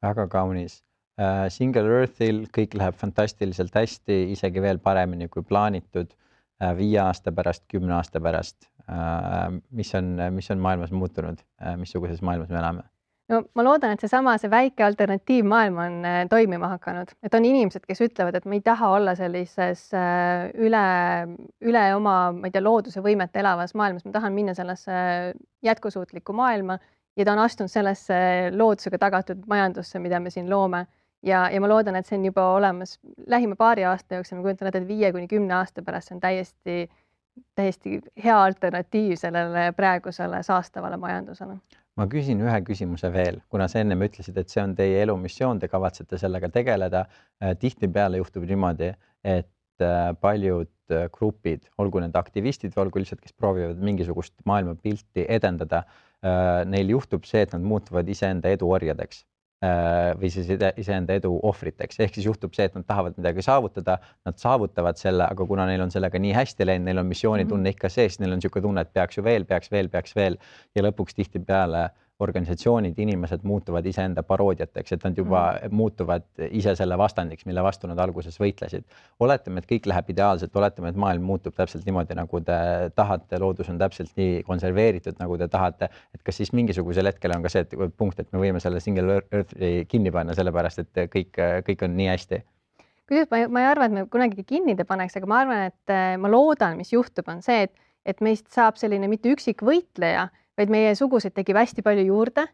[0.05, 0.81] väga kaunis
[1.17, 1.47] uh,.
[1.49, 6.26] Single Earthil kõik läheb fantastiliselt hästi, isegi veel paremini kui plaanitud Äh,
[6.77, 12.21] viie aasta pärast, kümne aasta pärast, äh, mis on, mis on maailmas muutunud, äh, missuguses
[12.21, 12.85] maailmas me elame?
[13.27, 15.95] no ma loodan, et seesama, see väike alternatiivmaailm on
[16.31, 19.89] toimima hakanud, et on inimesed, kes ütlevad, et ma ei taha olla sellises
[20.55, 20.83] üle,
[21.59, 25.01] üle oma, ma ei tea, looduse võimete elavas maailmas, ma tahan minna sellesse
[25.67, 26.79] jätkusuutlikku maailma
[27.17, 28.15] ja ta on astunud sellesse
[28.55, 30.85] loodusega tagatud majandusse, mida me siin loome
[31.25, 32.97] ja, ja ma loodan, et see on juba olemas
[33.27, 36.23] lähima paari aasta jooksul, ma kujutan ette, et viie kuni kümne aasta pärast see on
[36.23, 36.77] täiesti,
[37.57, 41.59] täiesti hea alternatiiv sellele praegusele saastavale majandusele.
[41.97, 45.69] ma küsin ühe küsimuse veel, kuna sa ennem ütlesid, et see on teie elumissioon, te
[45.71, 47.07] kavatsete sellega tegeleda.
[47.41, 48.91] Äh, tihtipeale juhtub niimoodi,
[49.25, 55.25] et äh, paljud äh, grupid, olgu need aktivistid või olgu lihtsalt, kes proovivad mingisugust maailmapilti
[55.39, 55.87] edendada,
[56.65, 59.19] neil juhtub see, et nad muutuvad iseenda eduorjadeks
[59.57, 63.95] või siis iseenda edu ohvriteks, ehk siis juhtub see, et nad tahavad midagi saavutada,
[64.27, 67.73] nad saavutavad selle, aga kuna neil on sellega nii hästi läinud, neil on missioonitunne mhm.
[67.73, 70.37] ikka sees, neil on niisugune tunne, et peaks ju veel, peaks veel, peaks veel
[70.77, 71.87] ja lõpuks tihtipeale
[72.19, 75.75] organisatsioonid, inimesed muutuvad iseenda paroodiateks, et nad juba mm.
[75.75, 78.85] muutuvad ise selle vastandiks, mille vastu nad alguses võitlesid.
[79.19, 82.57] oletame, et kõik läheb ideaalselt, oletame, et maailm muutub täpselt niimoodi, nagu te
[82.95, 87.45] tahate, loodus on täpselt nii konserveeritud, nagu te tahate, et kas siis mingisugusel hetkel on
[87.45, 91.37] ka see et, punkt, et me võime selle single earth'i kinni panna, sellepärast et kõik,
[91.69, 92.41] kõik on nii hästi
[93.07, 95.93] kusjuures ma, ma ei arva, et me kunagi kinni ei paneks, aga ma arvan, et
[96.19, 100.25] ma loodan, mis juhtub, on see, et, et meist saab selline mitte üksik võitleja
[100.57, 102.47] vaid meie sugusid tekib hästi palju juurde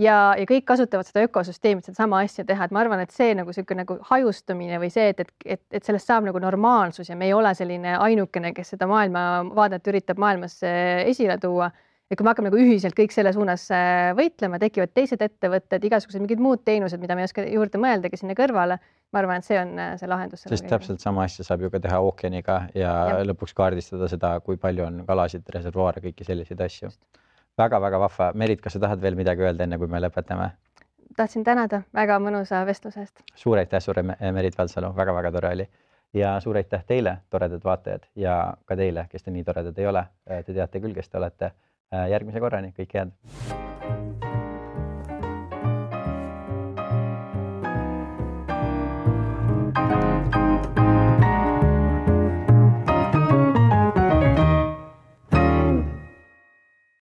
[0.00, 3.34] ja, ja kõik kasutavad seda ökosüsteemi, et sedasama asja teha, et ma arvan, et see
[3.36, 7.18] nagu niisugune nagu hajustumine või see, et, et, et, et sellest saab nagu normaalsus ja
[7.18, 11.70] me ei ole selline ainukene, kes seda maailmavaadet üritab maailmas esile tuua.
[12.10, 16.20] et kui me hakkame nagu ühiselt kõik selle suunas äh, võitlema, tekivad teised ettevõtted, igasugused
[16.20, 18.78] mingid muud teenused, mida me ei oska juurde mõeldagi sinna kõrvale.
[19.14, 20.44] ma arvan, et see on äh, see lahendus.
[20.50, 24.58] sest täpselt sama asja saab ju ka teha ookeaniga ja, ja lõpuks kaardistada seda, kui
[24.60, 27.23] palju on kalasid, reservuaare, kõiki selliseid asju Just
[27.58, 28.32] väga-väga vahva.
[28.34, 30.52] Merit, kas sa tahad veel midagi öelda, enne kui me lõpetame?
[31.16, 33.22] tahtsin tänada väga mõnusa vestluse eest.
[33.34, 34.02] suur aitäh sulle,
[34.32, 35.68] Merit Valsalu väga,, väga-väga tore oli.
[36.14, 40.04] ja suur aitäh teile, toredad vaatajad ja ka teile, kes te nii toredad ei ole.
[40.24, 41.52] Te teate küll, kes te olete.
[42.10, 43.73] järgmise korrani, kõike head